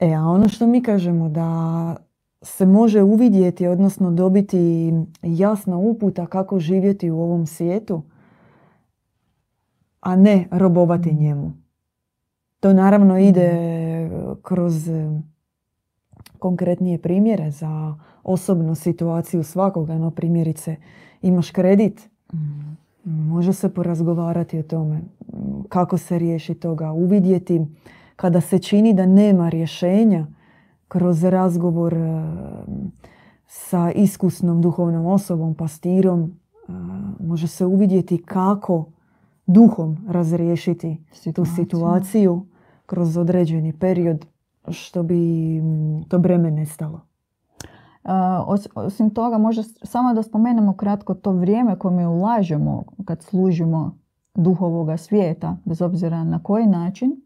E, 0.00 0.14
a 0.14 0.22
ono 0.22 0.48
što 0.48 0.66
mi 0.66 0.82
kažemo 0.82 1.28
da 1.28 1.96
se 2.42 2.66
može 2.66 3.02
uvidjeti, 3.02 3.66
odnosno 3.66 4.10
dobiti 4.10 4.92
jasna 5.22 5.76
uputa 5.76 6.26
kako 6.26 6.58
živjeti 6.58 7.10
u 7.10 7.20
ovom 7.20 7.46
svijetu, 7.46 8.02
a 10.00 10.16
ne 10.16 10.48
robovati 10.50 11.14
njemu. 11.14 11.52
To 12.60 12.72
naravno 12.72 13.18
ide 13.18 13.50
kroz 14.42 14.90
konkretnije 16.38 16.98
primjere 16.98 17.50
za 17.50 17.94
osobnu 18.22 18.74
situaciju 18.74 19.42
svakoga, 19.42 19.98
no 19.98 20.10
primjerice 20.10 20.76
imaš 21.22 21.50
kredit, 21.50 22.10
može 23.04 23.52
se 23.52 23.74
porazgovarati 23.74 24.58
o 24.58 24.62
tome 24.62 25.00
kako 25.68 25.98
se 25.98 26.18
riješi 26.18 26.54
toga, 26.54 26.92
uvidjeti 26.92 27.66
kada 28.20 28.40
se 28.40 28.58
čini 28.58 28.94
da 28.94 29.06
nema 29.06 29.48
rješenja 29.48 30.26
kroz 30.88 31.24
razgovor 31.24 31.94
e, 31.94 32.22
sa 33.46 33.90
iskusnom 33.90 34.62
duhovnom 34.62 35.06
osobom, 35.06 35.54
pastirom, 35.54 36.20
e, 36.20 36.72
može 37.20 37.48
se 37.48 37.66
uvidjeti 37.66 38.22
kako 38.22 38.84
duhom 39.46 39.96
razriješiti 40.08 41.04
tu 41.34 41.44
situaciju 41.44 42.46
kroz 42.86 43.16
određeni 43.16 43.78
period 43.78 44.26
što 44.68 45.02
bi 45.02 45.60
mm, 45.60 46.02
to 46.08 46.18
breme 46.18 46.50
nestalo. 46.50 47.00
Osim 48.74 49.10
toga, 49.10 49.38
može 49.38 49.62
samo 49.82 50.14
da 50.14 50.22
spomenemo 50.22 50.76
kratko 50.76 51.14
to 51.14 51.32
vrijeme 51.32 51.78
koje 51.78 51.96
mi 51.96 52.06
ulažemo 52.06 52.84
kad 53.04 53.22
služimo 53.22 53.98
duhovoga 54.34 54.96
svijeta, 54.96 55.56
bez 55.64 55.82
obzira 55.82 56.24
na 56.24 56.42
koji 56.42 56.66
način. 56.66 57.20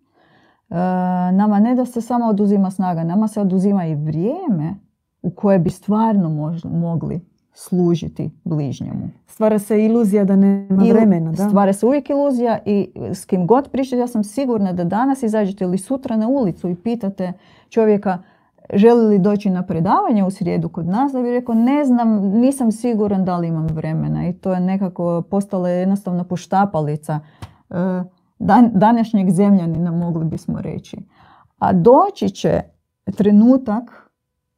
Nama 1.32 1.60
ne 1.60 1.74
da 1.74 1.84
se 1.84 2.00
samo 2.00 2.26
oduzima 2.26 2.70
snaga, 2.70 3.04
nama 3.04 3.28
se 3.28 3.40
oduzima 3.40 3.86
i 3.86 3.94
vrijeme 3.94 4.74
u 5.22 5.30
koje 5.30 5.58
bi 5.58 5.70
stvarno 5.70 6.52
mogli 6.64 7.20
služiti 7.52 8.30
bližnjemu. 8.44 9.08
Stvara 9.26 9.58
se 9.58 9.84
iluzija 9.84 10.24
da 10.24 10.36
nema 10.36 10.84
vremena. 10.84 11.32
Da? 11.32 11.48
Stvara 11.48 11.72
se 11.72 11.86
uvijek 11.86 12.10
iluzija 12.10 12.58
i 12.66 12.92
s 13.12 13.24
kim 13.24 13.46
god 13.46 13.68
pričate, 13.68 13.98
ja 13.98 14.06
sam 14.06 14.24
sigurna 14.24 14.72
da 14.72 14.84
danas 14.84 15.22
izađete 15.22 15.64
ili 15.64 15.78
sutra 15.78 16.16
na 16.16 16.28
ulicu 16.28 16.68
i 16.68 16.74
pitate 16.74 17.32
čovjeka 17.68 18.18
želi 18.72 19.08
li 19.08 19.18
doći 19.18 19.50
na 19.50 19.62
predavanje 19.62 20.24
u 20.24 20.30
srijedu 20.30 20.68
kod 20.68 20.86
nas, 20.86 21.12
da 21.12 21.22
bi 21.22 21.30
rekao 21.30 21.54
ne 21.54 21.84
znam, 21.84 22.08
nisam 22.18 22.72
siguran 22.72 23.24
da 23.24 23.38
li 23.38 23.48
imam 23.48 23.66
vremena 23.66 24.28
i 24.28 24.32
to 24.32 24.52
je 24.52 24.60
nekako 24.60 25.22
postala 25.22 25.68
jednostavno 25.68 26.24
poštapalica 26.24 27.20
e, 27.70 27.74
dan, 28.38 28.70
današnjeg 28.74 29.30
zemljanina 29.30 29.92
mogli 29.92 30.24
bismo 30.24 30.60
reći. 30.60 30.96
A 31.58 31.72
doći 31.72 32.28
će 32.28 32.60
trenutak, 33.16 34.10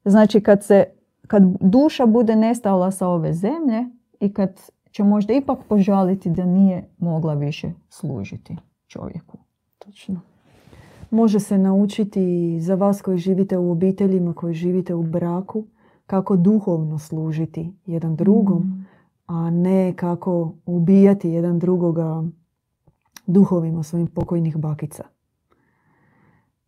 znači 0.04 0.40
kad 0.40 0.64
se 0.64 0.84
kad 1.26 1.42
duša 1.60 2.06
bude 2.06 2.36
nestala 2.36 2.90
sa 2.90 3.08
ove 3.08 3.32
zemlje 3.32 3.84
i 4.20 4.32
kad 4.32 4.60
će 4.90 5.04
možda 5.04 5.34
ipak 5.34 5.58
požaliti 5.68 6.30
da 6.30 6.44
nije 6.44 6.88
mogla 6.98 7.34
više 7.34 7.70
služiti 7.88 8.56
čovjeku. 8.86 9.38
Točno. 9.78 10.20
Može 11.10 11.40
se 11.40 11.58
naučiti 11.58 12.56
za 12.60 12.74
vas 12.74 13.02
koji 13.02 13.18
živite 13.18 13.58
u 13.58 13.70
obiteljima, 13.70 14.34
koji 14.34 14.54
živite 14.54 14.94
u 14.94 15.02
braku, 15.02 15.64
kako 16.06 16.36
duhovno 16.36 16.98
služiti 16.98 17.72
jedan 17.86 18.16
drugom, 18.16 18.62
mm. 18.62 18.86
a 19.26 19.50
ne 19.50 19.92
kako 19.96 20.52
ubijati 20.66 21.30
jedan 21.30 21.58
drugoga 21.58 22.24
duhovima 23.26 23.82
svojim 23.82 24.06
pokojnih 24.06 24.56
bakica. 24.56 25.04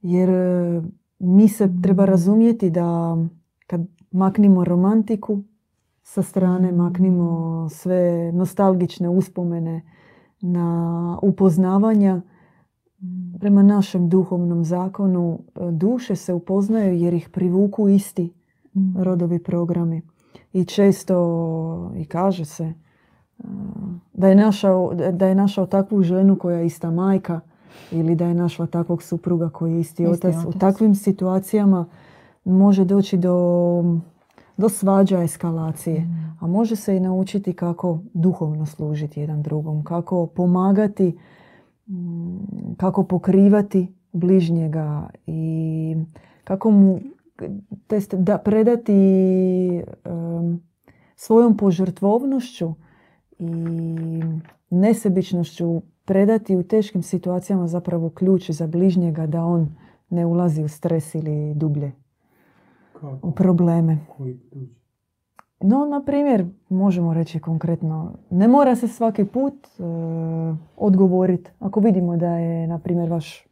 Jer 0.00 0.30
e, 0.30 0.82
mi 1.18 1.48
se 1.48 1.70
treba 1.82 2.04
razumjeti 2.04 2.70
da 2.70 3.16
kad 3.66 3.86
maknimo 4.10 4.64
romantiku 4.64 5.42
sa 6.02 6.22
strane, 6.22 6.72
maknimo 6.72 7.68
sve 7.68 8.32
nostalgične 8.32 9.08
uspomene 9.08 9.82
na 10.40 11.18
upoznavanja. 11.22 12.20
Prema 13.40 13.62
našem 13.62 14.08
duhovnom 14.08 14.64
zakonu 14.64 15.38
e, 15.38 15.70
duše 15.72 16.16
se 16.16 16.32
upoznaju 16.32 16.94
jer 16.94 17.14
ih 17.14 17.28
privuku 17.28 17.88
isti 17.88 18.32
mm. 18.74 19.02
rodovi 19.02 19.42
programi. 19.42 20.02
I 20.52 20.64
često 20.64 21.92
i 21.96 22.04
kaže 22.04 22.44
se 22.44 22.72
da 24.12 24.28
je, 24.28 24.34
našao, 24.34 24.94
da 25.12 25.26
je 25.26 25.34
našao 25.34 25.66
takvu 25.66 26.02
ženu 26.02 26.36
koja 26.36 26.58
je 26.58 26.66
ista 26.66 26.90
majka 26.90 27.40
ili 27.90 28.14
da 28.14 28.26
je 28.26 28.34
našla 28.34 28.66
takvog 28.66 29.02
supruga 29.02 29.48
koji 29.48 29.72
je 29.72 29.80
isti, 29.80 30.02
isti 30.02 30.26
otac. 30.26 30.34
U 30.46 30.52
takvim 30.52 30.94
situacijama 30.94 31.86
može 32.44 32.84
doći 32.84 33.16
do, 33.16 33.84
do 34.56 34.68
svađa 34.68 35.22
eskalacije. 35.22 36.00
Mm. 36.00 36.36
A 36.40 36.46
može 36.46 36.76
se 36.76 36.96
i 36.96 37.00
naučiti 37.00 37.52
kako 37.52 37.98
duhovno 38.14 38.66
služiti 38.66 39.20
jedan 39.20 39.42
drugom, 39.42 39.84
kako 39.84 40.26
pomagati, 40.26 41.18
mm, 41.88 42.74
kako 42.76 43.04
pokrivati 43.04 43.94
bližnjega 44.12 45.08
i 45.26 45.96
kako 46.44 46.70
mu 46.70 47.00
test, 47.86 48.14
da 48.14 48.38
predati 48.38 48.92
um, 50.04 50.60
svojom 51.16 51.56
požrtvovnošću 51.56 52.74
i 53.38 54.22
nesebičnošću 54.70 55.82
predati 56.04 56.56
u 56.56 56.62
teškim 56.62 57.02
situacijama 57.02 57.66
zapravo 57.66 58.10
ključ 58.10 58.50
za 58.50 58.66
bližnjega 58.66 59.26
da 59.26 59.44
on 59.44 59.68
ne 60.10 60.26
ulazi 60.26 60.62
u 60.62 60.68
stres 60.68 61.14
ili 61.14 61.54
dublje 61.54 61.92
u 63.22 63.30
probleme. 63.30 63.98
No, 65.60 65.86
na 65.86 66.02
primjer, 66.06 66.46
možemo 66.68 67.14
reći 67.14 67.40
konkretno, 67.40 68.12
ne 68.30 68.48
mora 68.48 68.76
se 68.76 68.88
svaki 68.88 69.24
put 69.24 69.54
uh, 69.78 69.86
odgovoriti. 70.76 71.50
Ako 71.58 71.80
vidimo 71.80 72.16
da 72.16 72.36
je, 72.36 72.66
na 72.66 72.78
primjer, 72.78 73.10
vaš 73.10 73.46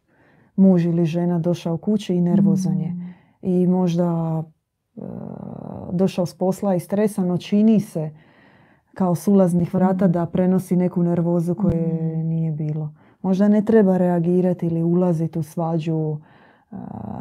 muž 0.55 0.85
ili 0.85 1.05
žena 1.05 1.39
došao 1.39 1.77
kući 1.77 2.15
i 2.15 2.21
nervozan 2.21 2.79
je 2.79 2.89
mm. 2.89 3.13
i 3.41 3.67
možda 3.67 4.37
uh, 4.95 5.03
došao 5.91 6.25
s 6.25 6.37
posla 6.37 6.75
i 6.75 6.79
stresano 6.79 7.37
čini 7.37 7.79
se 7.79 8.11
kao 8.97 9.15
sulaznih 9.15 9.73
vrata 9.73 10.07
mm. 10.07 10.11
da 10.11 10.25
prenosi 10.25 10.75
neku 10.75 11.03
nervozu 11.03 11.55
koje 11.55 11.93
mm. 11.93 12.27
nije 12.27 12.51
bilo. 12.51 12.93
Možda 13.21 13.47
ne 13.47 13.65
treba 13.65 13.97
reagirati 13.97 14.65
ili 14.65 14.83
ulaziti 14.83 15.39
u 15.39 15.43
svađu 15.43 16.17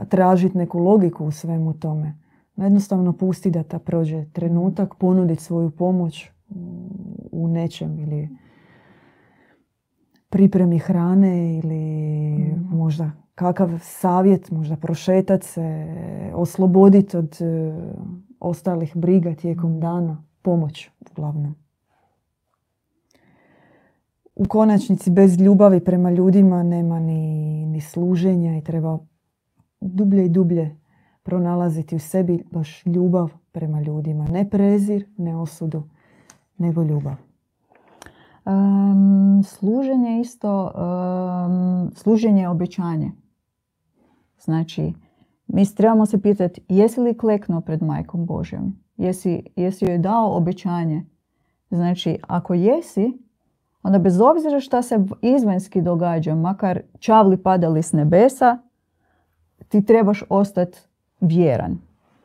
tražiti 0.08 0.58
neku 0.58 0.78
logiku 0.78 1.24
u 1.24 1.30
svemu 1.30 1.72
tome. 1.72 2.18
Jednostavno 2.56 3.12
pusti 3.12 3.50
da 3.50 3.62
ta 3.62 3.78
prođe 3.78 4.24
trenutak, 4.32 4.94
ponuditi 4.94 5.42
svoju 5.42 5.70
pomoć 5.70 6.30
u 7.32 7.48
nečem 7.48 7.98
ili 7.98 8.28
pripremi 10.28 10.78
hrane 10.78 11.58
ili 11.58 11.84
mhm. 12.38 12.76
možda 12.76 13.10
kakav 13.34 13.70
savjet, 13.82 14.50
možda 14.50 14.76
prošetati 14.76 15.46
se, 15.46 15.86
osloboditi 16.34 17.16
od 17.16 17.38
e, 17.40 17.74
ostalih 18.40 18.96
briga 18.96 19.34
tijekom 19.34 19.70
mhm. 19.70 19.80
dana, 19.80 20.22
pomoć 20.42 20.90
uglavnom. 21.10 21.65
U 24.36 24.44
konačnici 24.48 25.10
bez 25.10 25.40
ljubavi 25.40 25.80
prema 25.80 26.10
ljudima 26.10 26.62
nema 26.62 27.00
ni, 27.00 27.66
ni 27.66 27.80
služenja 27.80 28.56
i 28.56 28.64
treba 28.64 28.98
dublje 29.80 30.26
i 30.26 30.28
dublje 30.28 30.76
pronalaziti 31.22 31.96
u 31.96 31.98
sebi 31.98 32.44
baš 32.50 32.86
ljubav 32.86 33.32
prema 33.52 33.80
ljudima. 33.80 34.24
Ne 34.24 34.50
prezir, 34.50 35.08
ne 35.16 35.36
osudu, 35.36 35.82
nego 36.58 36.82
ljubav. 36.82 37.14
Um, 38.44 39.42
služenje 39.44 40.20
isto, 40.20 40.64
um, 40.64 41.90
služenje 41.94 42.42
je 42.42 42.48
obećanje. 42.48 43.12
Znači, 44.40 44.92
mi 45.46 45.74
trebamo 45.74 46.06
se 46.06 46.22
pitati 46.22 46.60
jesi 46.68 47.00
li 47.00 47.18
kleknuo 47.18 47.60
pred 47.60 47.82
majkom 47.82 48.26
Božjom? 48.26 48.76
Jesi, 48.96 49.42
jesi 49.56 49.84
joj 49.84 49.98
dao 49.98 50.36
obećanje? 50.36 51.04
Znači, 51.70 52.18
ako 52.28 52.54
jesi, 52.54 53.25
onda 53.86 53.98
bez 53.98 54.20
obzira 54.20 54.60
šta 54.60 54.82
se 54.82 54.98
izvanjski 55.22 55.82
događa, 55.82 56.34
makar 56.34 56.80
čavli 56.98 57.36
padali 57.36 57.82
s 57.82 57.92
nebesa, 57.92 58.58
ti 59.68 59.84
trebaš 59.84 60.22
ostati 60.28 60.78
vjeran. 61.20 61.78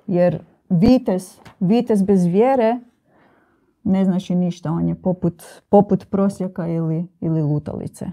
Jer 0.08 0.44
vitez, 0.70 1.38
vitez 1.60 2.04
bez 2.04 2.26
vjere 2.26 2.80
ne 3.84 4.06
znači 4.06 4.36
ništa. 4.36 4.72
On 4.72 4.88
je 4.88 4.96
poput, 4.96 5.44
poput 5.70 6.10
prosjaka 6.10 6.68
ili, 6.68 7.08
ili 7.20 7.42
lutalice. 7.42 8.06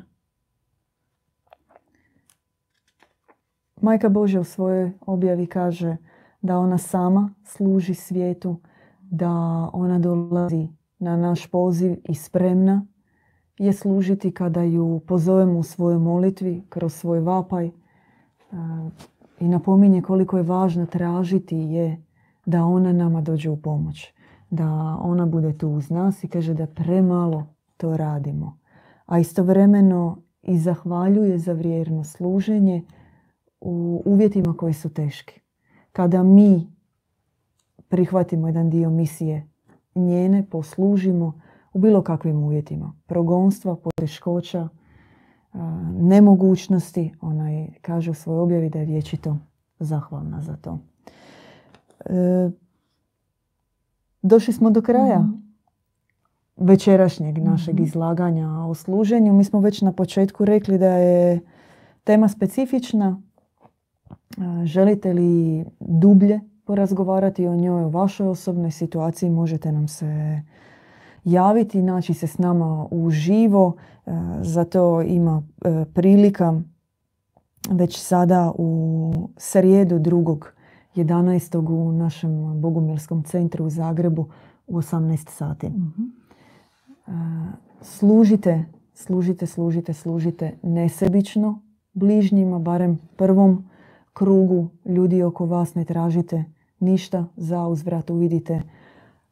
Majka 3.81 4.09
Božja 4.09 4.41
u 4.41 4.45
svojoj 4.45 4.93
objavi 5.01 5.47
kaže 5.47 5.97
da 6.41 6.59
ona 6.59 6.79
sama 6.79 7.35
služi 7.45 7.95
svijetu, 7.95 8.57
da 9.01 9.31
ona 9.73 9.99
dolazi 9.99 10.69
na 10.99 11.17
naš 11.17 11.47
poziv 11.47 11.97
i 12.05 12.15
spremna 12.15 12.87
je 13.59 13.73
služiti 13.73 14.31
kada 14.31 14.63
ju 14.63 15.01
pozovemo 15.07 15.59
u 15.59 15.63
svojoj 15.63 15.99
molitvi, 15.99 16.63
kroz 16.69 16.95
svoj 16.95 17.21
vapaj 17.21 17.67
e, 17.67 17.73
i 19.41 19.49
napominje 19.49 20.03
koliko 20.03 20.37
je 20.37 20.43
važno 20.43 20.87
tražiti 20.87 21.57
je 21.57 22.03
da 22.47 22.65
ona 22.65 22.93
nama 22.93 23.21
dođe 23.21 23.51
u 23.51 23.57
pomoć. 23.57 24.13
Da 24.51 24.99
ona 25.01 25.27
bude 25.27 25.59
tu 25.59 25.69
uz 25.69 25.91
nas 25.91 26.25
i 26.25 26.29
kaže 26.29 26.55
da 26.55 26.67
premalo 26.67 27.47
to 27.77 27.97
radimo. 27.97 28.59
A 29.07 29.19
istovremeno 29.19 30.23
i 30.43 30.59
zahvaljuje 30.59 31.39
za 31.39 31.53
vrijedno 31.53 32.05
služenje 32.05 32.85
u 33.61 34.03
uvjetima 34.05 34.55
koji 34.57 34.73
su 34.73 34.89
teški. 34.89 35.41
Kada 35.93 36.23
mi 36.23 36.73
prihvatimo 37.89 38.47
jedan 38.47 38.71
dio 38.71 38.91
misije 38.91 39.49
njene, 39.95 40.47
poslužimo 40.51 41.41
u 41.79 41.81
bilo 41.81 42.03
kakvim 42.03 42.43
uvjetima. 42.43 42.93
Progonstva, 43.07 43.77
poteškoća, 43.77 44.69
nemogućnosti. 45.93 47.15
Ona 47.21 47.51
je, 47.51 47.73
kaže 47.83 48.11
u 48.11 48.15
svojoj 48.15 48.41
objavi 48.41 48.71
da 48.71 48.79
je 48.79 48.85
vječito 48.85 49.39
zahvalna 49.79 50.43
za 50.43 50.57
to. 50.57 50.79
E, 52.05 52.51
došli 54.23 54.53
smo 54.55 54.71
do 54.71 54.83
kraja 54.83 55.19
mhm. 55.19 55.31
večerašnjeg 56.57 57.39
našeg 57.39 57.75
mhm. 57.75 57.85
izlaganja 57.85 58.49
o 58.49 58.75
služenju. 58.75 59.33
Mi 59.33 59.45
smo 59.45 59.61
već 59.61 59.83
na 59.83 59.93
početku 59.93 60.45
rekli 60.45 60.79
da 60.79 60.93
je 60.93 61.41
tema 62.05 62.29
specifična. 62.29 63.23
Želite 64.65 65.13
li 65.13 65.65
dublje 65.81 66.41
porazgovarati 66.65 67.47
o 67.47 67.57
njoj, 67.57 67.85
o 67.85 67.89
vašoj 67.89 68.29
osobnoj 68.29 68.71
situaciji, 68.71 69.31
možete 69.31 69.73
nam 69.73 69.89
se 69.89 70.43
javiti, 71.31 71.83
naći 71.83 72.15
se 72.15 72.27
s 72.27 72.39
nama 72.39 72.87
u 72.91 73.11
živo. 73.11 73.73
E, 74.07 74.11
zato 74.41 75.03
ima 75.03 75.43
e, 75.65 75.85
prilika 75.95 76.61
već 77.71 78.01
sada 78.01 78.53
u 78.59 79.13
srijedu 79.37 79.99
drugog 79.99 80.53
11. 80.95 81.71
u 81.71 81.93
našem 81.93 82.61
Bogumirskom 82.61 83.23
centru 83.23 83.65
u 83.65 83.71
Zagrebu 83.71 84.29
u 84.67 84.79
18 84.79 85.31
sati. 85.31 85.69
Mhm. 85.69 86.03
E, 87.07 87.13
služite, 87.83 88.65
služite, 88.95 89.47
služite, 89.47 89.93
služite 89.93 90.59
nesebično 90.63 91.63
bližnjima, 91.93 92.59
barem 92.59 92.99
prvom 93.17 93.69
krugu 94.13 94.69
ljudi 94.85 95.23
oko 95.23 95.47
vas 95.47 95.75
ne 95.75 95.85
tražite 95.85 96.45
ništa 96.81 97.27
za 97.37 97.67
uzvrat 97.67 98.11
uvidite 98.11 98.63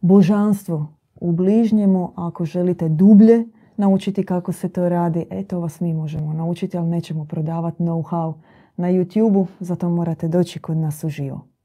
božanstvo 0.01 0.96
u 1.21 1.33
bližnjemu. 1.33 2.13
Ako 2.17 2.45
želite 2.45 2.89
dublje 2.89 3.45
naučiti 3.77 4.25
kako 4.25 4.53
se 4.53 4.69
to 4.69 4.89
radi, 4.89 5.27
eto 5.31 5.61
vas 5.61 5.81
mi 5.81 5.95
možemo 5.95 6.33
naučiti, 6.33 6.79
ali 6.79 6.89
nećemo 6.89 7.25
prodavati 7.25 7.83
know-how 7.83 8.35
na 8.77 8.89
YouTube-u, 8.89 9.47
zato 9.61 9.91
morate 9.91 10.29
doći 10.29 10.59
kod 10.59 10.77
nas 10.77 11.05
uživo. 11.05 11.56